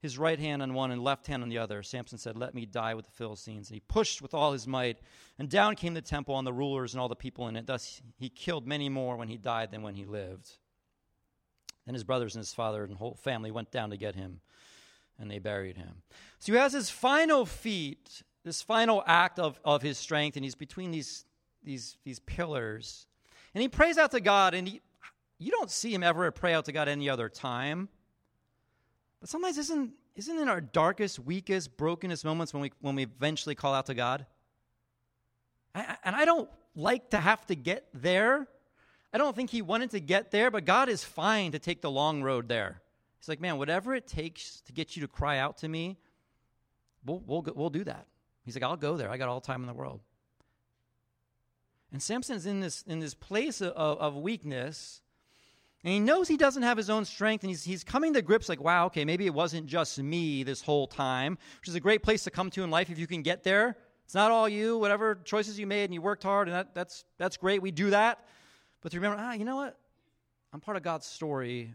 his 0.00 0.16
right 0.16 0.38
hand 0.38 0.62
on 0.62 0.72
one 0.72 0.90
and 0.90 1.04
left 1.04 1.26
hand 1.26 1.42
on 1.42 1.50
the 1.50 1.58
other. 1.58 1.82
Samson 1.82 2.16
said, 2.16 2.34
Let 2.34 2.54
me 2.54 2.64
die 2.64 2.94
with 2.94 3.04
the 3.04 3.12
Philistines. 3.12 3.68
And 3.68 3.74
he 3.74 3.80
pushed 3.80 4.22
with 4.22 4.32
all 4.32 4.52
his 4.52 4.66
might, 4.66 5.00
and 5.38 5.48
down 5.48 5.76
came 5.76 5.92
the 5.92 6.00
temple 6.00 6.34
on 6.34 6.46
the 6.46 6.52
rulers 6.52 6.94
and 6.94 7.00
all 7.00 7.08
the 7.08 7.16
people 7.16 7.48
in 7.48 7.56
it. 7.56 7.66
Thus 7.66 8.00
he 8.16 8.30
killed 8.30 8.66
many 8.66 8.88
more 8.88 9.16
when 9.16 9.28
he 9.28 9.36
died 9.36 9.70
than 9.70 9.82
when 9.82 9.94
he 9.94 10.06
lived. 10.06 10.56
Then 11.84 11.94
his 11.94 12.04
brothers 12.04 12.34
and 12.34 12.40
his 12.40 12.54
father 12.54 12.84
and 12.84 12.96
whole 12.96 13.18
family 13.22 13.50
went 13.50 13.70
down 13.70 13.90
to 13.90 13.98
get 13.98 14.14
him 14.14 14.40
and 15.18 15.30
they 15.30 15.38
buried 15.38 15.76
him. 15.76 16.02
So 16.38 16.52
he 16.52 16.58
has 16.58 16.72
his 16.72 16.88
final 16.88 17.44
feat, 17.44 18.22
this 18.42 18.62
final 18.62 19.04
act 19.06 19.38
of, 19.38 19.60
of 19.66 19.82
his 19.82 19.98
strength, 19.98 20.36
and 20.36 20.44
he's 20.44 20.54
between 20.54 20.90
these, 20.90 21.26
these, 21.62 21.98
these 22.04 22.20
pillars. 22.20 23.06
And 23.54 23.60
he 23.60 23.68
prays 23.68 23.98
out 23.98 24.12
to 24.12 24.20
God, 24.20 24.54
and 24.54 24.66
he, 24.66 24.80
you 25.40 25.50
don't 25.50 25.70
see 25.70 25.92
him 25.92 26.02
ever 26.02 26.30
pray 26.30 26.52
out 26.52 26.66
to 26.66 26.72
God 26.72 26.86
any 26.86 27.08
other 27.08 27.28
time. 27.28 27.88
But 29.20 29.30
sometimes 29.30 29.56
isn't, 29.58 29.92
isn't 30.14 30.38
in 30.38 30.48
our 30.48 30.60
darkest, 30.60 31.18
weakest, 31.18 31.76
brokenest 31.76 32.24
moments 32.24 32.52
when 32.52 32.62
we, 32.62 32.72
when 32.80 32.94
we 32.94 33.04
eventually 33.04 33.54
call 33.54 33.74
out 33.74 33.86
to 33.86 33.94
God? 33.94 34.26
I, 35.74 35.96
and 36.04 36.14
I 36.14 36.26
don't 36.26 36.48
like 36.74 37.10
to 37.10 37.18
have 37.18 37.46
to 37.46 37.54
get 37.54 37.88
there. 37.94 38.48
I 39.12 39.18
don't 39.18 39.34
think 39.34 39.50
he 39.50 39.62
wanted 39.62 39.90
to 39.92 40.00
get 40.00 40.30
there, 40.30 40.50
but 40.50 40.66
God 40.66 40.90
is 40.90 41.02
fine 41.02 41.52
to 41.52 41.58
take 41.58 41.80
the 41.80 41.90
long 41.90 42.22
road 42.22 42.46
there. 42.48 42.82
He's 43.18 43.28
like, 43.28 43.40
man, 43.40 43.56
whatever 43.56 43.94
it 43.94 44.06
takes 44.06 44.60
to 44.62 44.72
get 44.72 44.94
you 44.94 45.02
to 45.02 45.08
cry 45.08 45.38
out 45.38 45.58
to 45.58 45.68
me, 45.68 45.96
we'll, 47.04 47.22
we'll, 47.26 47.44
we'll 47.54 47.70
do 47.70 47.84
that. 47.84 48.06
He's 48.44 48.54
like, 48.54 48.62
I'll 48.62 48.76
go 48.76 48.96
there. 48.96 49.10
I 49.10 49.16
got 49.16 49.28
all 49.28 49.40
time 49.40 49.62
in 49.62 49.66
the 49.66 49.74
world. 49.74 50.00
And 51.92 52.02
Samson's 52.02 52.46
in 52.46 52.60
this, 52.60 52.82
in 52.86 53.00
this 53.00 53.14
place 53.14 53.60
of, 53.60 53.72
of 53.74 54.16
weakness, 54.16 55.02
and 55.82 55.92
he 55.92 56.00
knows 56.00 56.28
he 56.28 56.36
doesn't 56.36 56.62
have 56.62 56.76
his 56.76 56.90
own 56.90 57.04
strength, 57.04 57.42
and 57.42 57.50
he's, 57.50 57.64
he's 57.64 57.84
coming 57.84 58.12
to 58.14 58.22
grips 58.22 58.48
like, 58.48 58.60
wow, 58.60 58.86
okay, 58.86 59.04
maybe 59.04 59.26
it 59.26 59.34
wasn't 59.34 59.66
just 59.66 59.98
me 59.98 60.42
this 60.42 60.60
whole 60.60 60.86
time, 60.86 61.38
which 61.60 61.68
is 61.68 61.74
a 61.74 61.80
great 61.80 62.02
place 62.02 62.24
to 62.24 62.30
come 62.30 62.50
to 62.50 62.62
in 62.62 62.70
life 62.70 62.90
if 62.90 62.98
you 62.98 63.06
can 63.06 63.22
get 63.22 63.44
there. 63.44 63.76
It's 64.04 64.14
not 64.14 64.30
all 64.30 64.48
you, 64.48 64.76
whatever 64.76 65.14
choices 65.24 65.58
you 65.58 65.66
made 65.66 65.84
and 65.84 65.94
you 65.94 66.02
worked 66.02 66.22
hard, 66.22 66.48
and 66.48 66.56
that, 66.56 66.74
that's, 66.74 67.04
that's 67.16 67.36
great. 67.36 67.62
We 67.62 67.70
do 67.70 67.90
that. 67.90 68.26
But 68.82 68.92
to 68.92 68.98
remember, 68.98 69.18
ah, 69.20 69.32
you 69.32 69.44
know 69.44 69.56
what? 69.56 69.78
I'm 70.52 70.60
part 70.60 70.76
of 70.76 70.82
God's 70.82 71.06
story. 71.06 71.72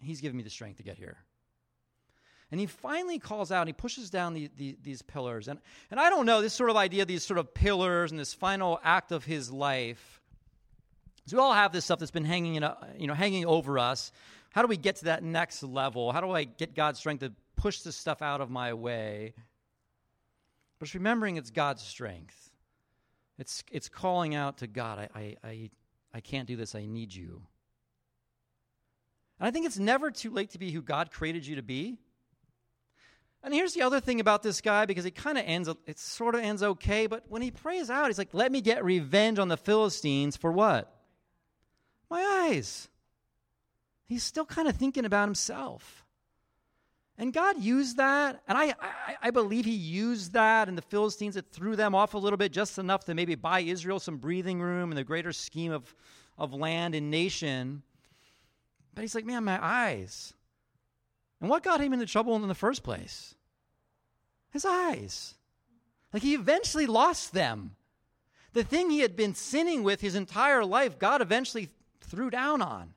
He's 0.00 0.20
given 0.20 0.36
me 0.36 0.42
the 0.42 0.50
strength 0.50 0.78
to 0.78 0.82
get 0.82 0.96
here. 0.96 1.18
And 2.50 2.60
he 2.60 2.66
finally 2.66 3.18
calls 3.18 3.50
out 3.50 3.62
and 3.62 3.68
he 3.68 3.72
pushes 3.72 4.10
down 4.10 4.34
the, 4.34 4.50
the, 4.56 4.76
these 4.82 5.02
pillars. 5.02 5.48
And, 5.48 5.58
and 5.90 5.98
I 5.98 6.08
don't 6.08 6.26
know, 6.26 6.40
this 6.40 6.54
sort 6.54 6.70
of 6.70 6.76
idea, 6.76 7.04
these 7.04 7.24
sort 7.24 7.38
of 7.38 7.52
pillars 7.52 8.10
and 8.10 8.20
this 8.20 8.32
final 8.32 8.80
act 8.84 9.12
of 9.12 9.24
his 9.24 9.50
life. 9.50 10.20
So 11.26 11.36
we 11.36 11.42
all 11.42 11.54
have 11.54 11.72
this 11.72 11.84
stuff 11.84 11.98
that's 11.98 12.10
been 12.10 12.24
hanging, 12.24 12.56
in 12.56 12.62
a, 12.62 12.76
you 12.98 13.06
know, 13.06 13.14
hanging 13.14 13.46
over 13.46 13.78
us. 13.78 14.12
How 14.50 14.62
do 14.62 14.68
we 14.68 14.76
get 14.76 14.96
to 14.96 15.06
that 15.06 15.22
next 15.22 15.62
level? 15.62 16.12
How 16.12 16.20
do 16.20 16.30
I 16.30 16.44
get 16.44 16.74
God's 16.74 16.98
strength 16.98 17.20
to 17.20 17.32
push 17.56 17.80
this 17.80 17.96
stuff 17.96 18.20
out 18.20 18.40
of 18.40 18.50
my 18.50 18.74
way? 18.74 19.32
But 20.78 20.88
it's 20.88 20.94
remembering 20.94 21.36
it's 21.36 21.50
God's 21.50 21.82
strength. 21.82 22.50
It's, 23.38 23.64
it's 23.72 23.88
calling 23.88 24.34
out 24.34 24.58
to 24.58 24.66
God, 24.66 25.10
I, 25.14 25.36
I, 25.42 25.70
I, 26.12 26.20
can't 26.20 26.46
do 26.46 26.56
this, 26.56 26.74
I 26.76 26.86
need 26.86 27.12
you. 27.12 27.42
And 29.40 29.48
I 29.48 29.50
think 29.50 29.66
it's 29.66 29.78
never 29.78 30.12
too 30.12 30.30
late 30.30 30.50
to 30.50 30.58
be 30.58 30.70
who 30.70 30.82
God 30.82 31.10
created 31.10 31.44
you 31.44 31.56
to 31.56 31.62
be. 31.62 31.98
And 33.42 33.52
here's 33.52 33.74
the 33.74 33.82
other 33.82 33.98
thing 33.98 34.20
about 34.20 34.42
this 34.42 34.60
guy 34.60 34.86
because 34.86 35.04
it 35.04 35.16
kind 35.16 35.36
of 35.36 35.44
ends, 35.46 35.68
it 35.86 35.98
sort 35.98 36.36
of 36.36 36.42
ends 36.42 36.62
okay, 36.62 37.08
but 37.08 37.24
when 37.28 37.42
he 37.42 37.50
prays 37.50 37.90
out, 37.90 38.06
he's 38.06 38.18
like, 38.18 38.32
let 38.32 38.52
me 38.52 38.60
get 38.60 38.84
revenge 38.84 39.40
on 39.40 39.48
the 39.48 39.56
Philistines 39.56 40.36
for 40.36 40.52
what? 40.52 40.93
My 42.10 42.48
eyes. 42.50 42.88
He's 44.06 44.22
still 44.22 44.44
kind 44.44 44.68
of 44.68 44.76
thinking 44.76 45.04
about 45.04 45.26
himself. 45.26 46.04
And 47.16 47.32
God 47.32 47.62
used 47.62 47.96
that, 47.98 48.42
and 48.48 48.58
I, 48.58 48.74
I, 48.80 49.16
I, 49.22 49.30
believe 49.30 49.64
He 49.66 49.74
used 49.74 50.32
that, 50.32 50.66
and 50.68 50.76
the 50.76 50.82
Philistines, 50.82 51.36
it 51.36 51.46
threw 51.52 51.76
them 51.76 51.94
off 51.94 52.14
a 52.14 52.18
little 52.18 52.36
bit, 52.36 52.50
just 52.50 52.76
enough 52.76 53.04
to 53.04 53.14
maybe 53.14 53.36
buy 53.36 53.60
Israel 53.60 54.00
some 54.00 54.16
breathing 54.16 54.60
room 54.60 54.90
in 54.90 54.96
the 54.96 55.04
greater 55.04 55.32
scheme 55.32 55.70
of, 55.70 55.94
of 56.36 56.52
land 56.52 56.96
and 56.96 57.12
nation. 57.12 57.82
But 58.96 59.02
He's 59.02 59.14
like, 59.14 59.24
man, 59.24 59.44
my 59.44 59.64
eyes. 59.64 60.34
And 61.40 61.50
what 61.50 61.62
got 61.62 61.80
him 61.80 61.92
into 61.92 62.06
trouble 62.06 62.34
in 62.36 62.48
the 62.48 62.54
first 62.54 62.82
place? 62.82 63.34
His 64.50 64.64
eyes. 64.64 65.34
Like 66.10 66.22
he 66.22 66.34
eventually 66.34 66.86
lost 66.86 67.34
them. 67.34 67.76
The 68.54 68.64
thing 68.64 68.88
he 68.88 69.00
had 69.00 69.14
been 69.14 69.34
sinning 69.34 69.82
with 69.82 70.00
his 70.00 70.14
entire 70.14 70.64
life, 70.64 70.98
God 70.98 71.20
eventually 71.20 71.68
threw 72.04 72.30
down 72.30 72.62
on. 72.62 72.94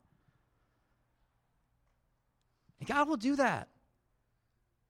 And 2.80 2.88
God 2.88 3.08
will 3.08 3.17
do 3.17 3.36
that. 3.38 3.67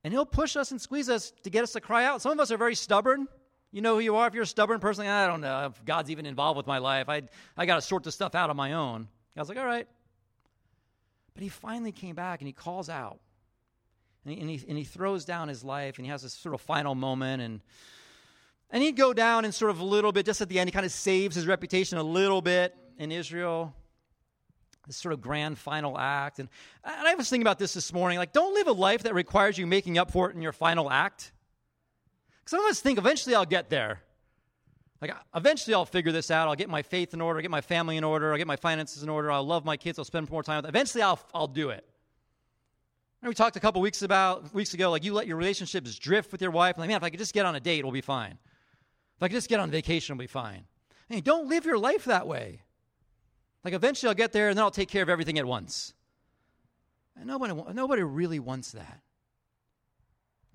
And 0.03 0.13
He'll 0.13 0.25
push 0.25 0.55
us 0.55 0.71
and 0.71 0.79
squeeze 0.79 1.09
us 1.09 1.31
to 1.43 1.49
get 1.49 1.63
us 1.63 1.73
to 1.73 1.81
cry 1.81 2.05
out. 2.05 2.21
Some 2.21 2.31
of 2.31 2.39
us 2.39 2.51
are 2.51 2.57
very 2.57 2.75
stubborn. 2.75 3.27
You 3.71 3.81
know 3.81 3.95
who 3.95 3.99
you 3.99 4.15
are. 4.15 4.27
If 4.27 4.33
you're 4.33 4.43
a 4.43 4.47
stubborn 4.47 4.79
person, 4.79 5.05
I 5.05 5.27
don't 5.27 5.41
know 5.41 5.65
if 5.65 5.83
God's 5.83 6.09
even 6.09 6.25
involved 6.25 6.57
with 6.57 6.67
my 6.67 6.77
life. 6.77 7.09
I, 7.09 7.23
I 7.57 7.65
got 7.65 7.75
to 7.75 7.81
sort 7.81 8.03
this 8.03 8.15
stuff 8.15 8.33
out 8.33 8.49
on 8.49 8.55
my 8.55 8.73
own. 8.73 9.07
God's 9.35 9.49
like, 9.49 9.57
all 9.57 9.65
right. 9.65 9.87
But 11.33 11.43
he 11.43 11.49
finally 11.49 11.91
came 11.91 12.15
back 12.15 12.39
and 12.39 12.47
he 12.47 12.53
calls 12.53 12.89
out. 12.89 13.19
And 14.25 14.33
he, 14.33 14.41
and 14.41 14.49
he, 14.49 14.65
and 14.67 14.77
he 14.77 14.83
throws 14.83 15.25
down 15.25 15.47
his 15.47 15.63
life 15.63 15.97
and 15.97 16.05
he 16.05 16.11
has 16.11 16.23
this 16.23 16.33
sort 16.33 16.55
of 16.55 16.61
final 16.61 16.95
moment. 16.95 17.41
And, 17.41 17.61
and 18.71 18.81
he'd 18.81 18.95
go 18.95 19.13
down 19.13 19.45
and 19.45 19.53
sort 19.53 19.71
of 19.71 19.79
a 19.79 19.85
little 19.85 20.11
bit, 20.11 20.25
just 20.25 20.41
at 20.41 20.49
the 20.49 20.59
end, 20.59 20.69
he 20.69 20.71
kind 20.71 20.85
of 20.85 20.91
saves 20.91 21.35
his 21.35 21.45
reputation 21.45 21.97
a 21.97 22.03
little 22.03 22.41
bit 22.41 22.75
in 22.97 23.11
Israel 23.11 23.75
this 24.87 24.97
sort 24.97 25.13
of 25.13 25.21
grand 25.21 25.57
final 25.57 25.97
act. 25.97 26.39
And, 26.39 26.49
and 26.83 27.07
I 27.07 27.13
was 27.15 27.29
thinking 27.29 27.43
about 27.43 27.59
this 27.59 27.73
this 27.73 27.93
morning. 27.93 28.17
Like, 28.17 28.31
don't 28.31 28.53
live 28.53 28.67
a 28.67 28.71
life 28.71 29.03
that 29.03 29.13
requires 29.13 29.57
you 29.57 29.67
making 29.67 29.97
up 29.97 30.11
for 30.11 30.29
it 30.29 30.35
in 30.35 30.41
your 30.41 30.53
final 30.53 30.89
act. 30.89 31.33
Some 32.45 32.61
of 32.61 32.71
us 32.71 32.79
think 32.79 32.97
eventually 32.97 33.35
I'll 33.35 33.45
get 33.45 33.69
there. 33.69 34.01
Like, 35.01 35.13
eventually 35.35 35.73
I'll 35.73 35.85
figure 35.85 36.11
this 36.11 36.31
out. 36.31 36.47
I'll 36.47 36.55
get 36.55 36.69
my 36.69 36.81
faith 36.81 37.13
in 37.13 37.21
order, 37.21 37.37
I'll 37.37 37.43
get 37.43 37.51
my 37.51 37.61
family 37.61 37.97
in 37.97 38.03
order, 38.03 38.31
I'll 38.31 38.37
get 38.37 38.47
my 38.47 38.55
finances 38.55 39.03
in 39.03 39.09
order, 39.09 39.31
I'll 39.31 39.45
love 39.45 39.63
my 39.63 39.77
kids, 39.77 39.99
I'll 39.99 40.05
spend 40.05 40.29
more 40.31 40.41
time 40.41 40.57
with 40.57 40.63
them. 40.63 40.69
Eventually 40.69 41.03
I'll, 41.03 41.19
I'll 41.35 41.47
do 41.47 41.69
it. 41.69 41.85
And 43.21 43.29
we 43.29 43.35
talked 43.35 43.57
a 43.57 43.59
couple 43.59 43.81
weeks 43.81 44.01
about 44.01 44.53
weeks 44.53 44.73
ago, 44.73 44.89
like 44.89 45.03
you 45.03 45.13
let 45.13 45.27
your 45.27 45.37
relationships 45.37 45.97
drift 45.99 46.31
with 46.31 46.41
your 46.41 46.51
wife. 46.51 46.77
Like, 46.77 46.87
man, 46.87 46.97
if 46.97 47.03
I 47.03 47.09
could 47.09 47.19
just 47.19 47.33
get 47.33 47.45
on 47.45 47.55
a 47.55 47.59
date, 47.59 47.83
we'll 47.83 47.91
be 47.91 48.01
fine. 48.01 48.37
If 49.17 49.23
I 49.23 49.27
could 49.27 49.35
just 49.35 49.49
get 49.49 49.59
on 49.59 49.69
vacation, 49.69 50.15
we'll 50.15 50.23
be 50.23 50.27
fine. 50.27 50.65
Hey, 51.09 51.21
don't 51.21 51.47
live 51.47 51.65
your 51.65 51.77
life 51.77 52.05
that 52.05 52.27
way. 52.27 52.61
Like 53.63 53.73
eventually 53.73 54.09
I'll 54.09 54.15
get 54.15 54.31
there 54.31 54.49
and 54.49 54.57
then 54.57 54.63
I'll 54.63 54.71
take 54.71 54.89
care 54.89 55.03
of 55.03 55.09
everything 55.09 55.37
at 55.37 55.45
once. 55.45 55.93
And 57.15 57.27
nobody, 57.27 57.53
nobody 57.73 58.03
really 58.03 58.39
wants 58.39 58.71
that. 58.71 59.01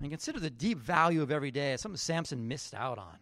And 0.00 0.10
consider 0.10 0.40
the 0.40 0.50
deep 0.50 0.78
value 0.78 1.22
of 1.22 1.30
every 1.30 1.50
day. 1.50 1.76
Something 1.76 1.96
Samson 1.96 2.48
missed 2.48 2.74
out 2.74 2.98
on. 2.98 3.18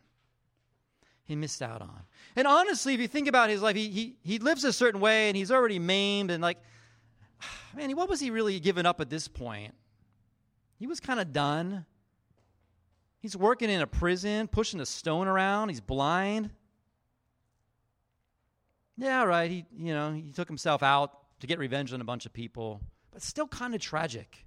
He 1.25 1.37
missed 1.37 1.62
out 1.62 1.83
on. 1.83 2.01
And 2.37 2.47
honestly, 2.47 2.95
if 2.95 3.01
you 3.01 3.09
think 3.09 3.29
about 3.29 3.51
his 3.51 3.62
life, 3.62 3.77
he, 3.77 3.88
he, 3.88 4.16
he 4.23 4.38
lives 4.38 4.64
a 4.64 4.73
certain 4.73 5.01
way 5.01 5.29
and 5.29 5.37
he's 5.37 5.51
already 5.51 5.79
maimed 5.79 6.31
and 6.31 6.43
like, 6.43 6.59
man, 7.77 7.95
what 7.97 8.09
was 8.09 8.21
he 8.21 8.31
really 8.31 8.59
giving 8.61 8.87
up 8.87 9.01
at 9.01 9.11
this 9.11 9.29
point? 9.29 9.75
He 10.79 10.87
was 10.87 10.99
kind 10.99 11.21
of 11.21 11.33
done. 11.33 11.85
He's 13.21 13.37
working 13.37 13.69
in 13.69 13.83
a 13.83 13.87
prison, 13.87 14.49
pushing 14.49 14.81
a 14.81 14.87
stone 14.87 15.29
around. 15.29 15.69
He's 15.69 15.81
blind. 15.81 16.51
Yeah, 19.01 19.25
right. 19.25 19.51
He, 19.51 19.65
you 19.79 19.95
know, 19.95 20.13
he 20.13 20.31
took 20.31 20.47
himself 20.47 20.83
out 20.83 21.41
to 21.41 21.47
get 21.47 21.59
revenge 21.59 21.93
on 21.95 22.03
a 22.03 22.05
bunch 22.05 22.27
of 22.27 22.35
people, 22.35 22.83
but 23.13 23.23
still 23.23 23.49
kind 23.49 23.75
of 23.75 23.81
tragic. 23.81 24.45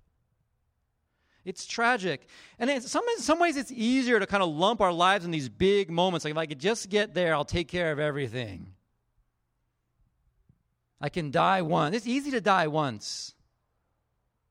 It's 1.43 1.65
tragic. 1.65 2.27
And 2.59 2.69
in 2.69 2.81
some, 2.81 3.03
in 3.17 3.21
some 3.21 3.39
ways, 3.39 3.57
it's 3.57 3.71
easier 3.71 4.19
to 4.19 4.27
kind 4.27 4.43
of 4.43 4.49
lump 4.49 4.79
our 4.79 4.93
lives 4.93 5.25
in 5.25 5.31
these 5.31 5.49
big 5.49 5.89
moments. 5.89 6.23
Like, 6.23 6.31
if 6.31 6.37
I 6.37 6.45
could 6.45 6.59
just 6.59 6.89
get 6.89 7.15
there, 7.15 7.33
I'll 7.33 7.43
take 7.43 7.67
care 7.67 7.91
of 7.91 7.99
everything. 7.99 8.67
I 11.01 11.09
can 11.09 11.31
die 11.31 11.63
once. 11.63 11.95
It's 11.95 12.07
easy 12.07 12.29
to 12.31 12.39
die 12.39 12.67
once. 12.67 13.33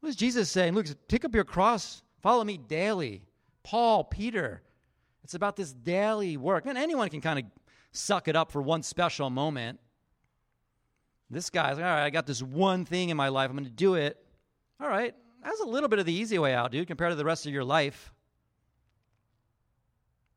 What 0.00 0.08
does 0.08 0.16
Jesus 0.16 0.50
say? 0.50 0.70
Look, 0.72 0.86
pick 1.06 1.24
up 1.24 1.34
your 1.34 1.44
cross, 1.44 2.02
follow 2.20 2.42
me 2.42 2.58
daily. 2.58 3.22
Paul, 3.62 4.02
Peter. 4.02 4.62
It's 5.22 5.34
about 5.34 5.54
this 5.54 5.72
daily 5.72 6.36
work. 6.36 6.66
Man, 6.66 6.76
anyone 6.76 7.08
can 7.08 7.20
kind 7.20 7.38
of 7.38 7.44
suck 7.92 8.26
it 8.26 8.34
up 8.34 8.50
for 8.50 8.60
one 8.60 8.82
special 8.82 9.30
moment. 9.30 9.78
This 11.32 11.48
guy's 11.48 11.76
like, 11.76 11.84
all 11.84 11.90
right, 11.90 12.04
I 12.04 12.10
got 12.10 12.26
this 12.26 12.42
one 12.42 12.84
thing 12.84 13.08
in 13.08 13.16
my 13.16 13.28
life. 13.28 13.48
I'm 13.48 13.56
going 13.56 13.64
to 13.64 13.70
do 13.70 13.94
it. 13.94 14.22
All 14.78 14.88
right, 14.88 15.14
that's 15.42 15.60
a 15.60 15.64
little 15.64 15.88
bit 15.88 15.98
of 15.98 16.06
the 16.06 16.12
easy 16.12 16.38
way 16.38 16.54
out, 16.54 16.72
dude, 16.72 16.86
compared 16.86 17.12
to 17.12 17.16
the 17.16 17.24
rest 17.24 17.46
of 17.46 17.52
your 17.52 17.64
life. 17.64 18.12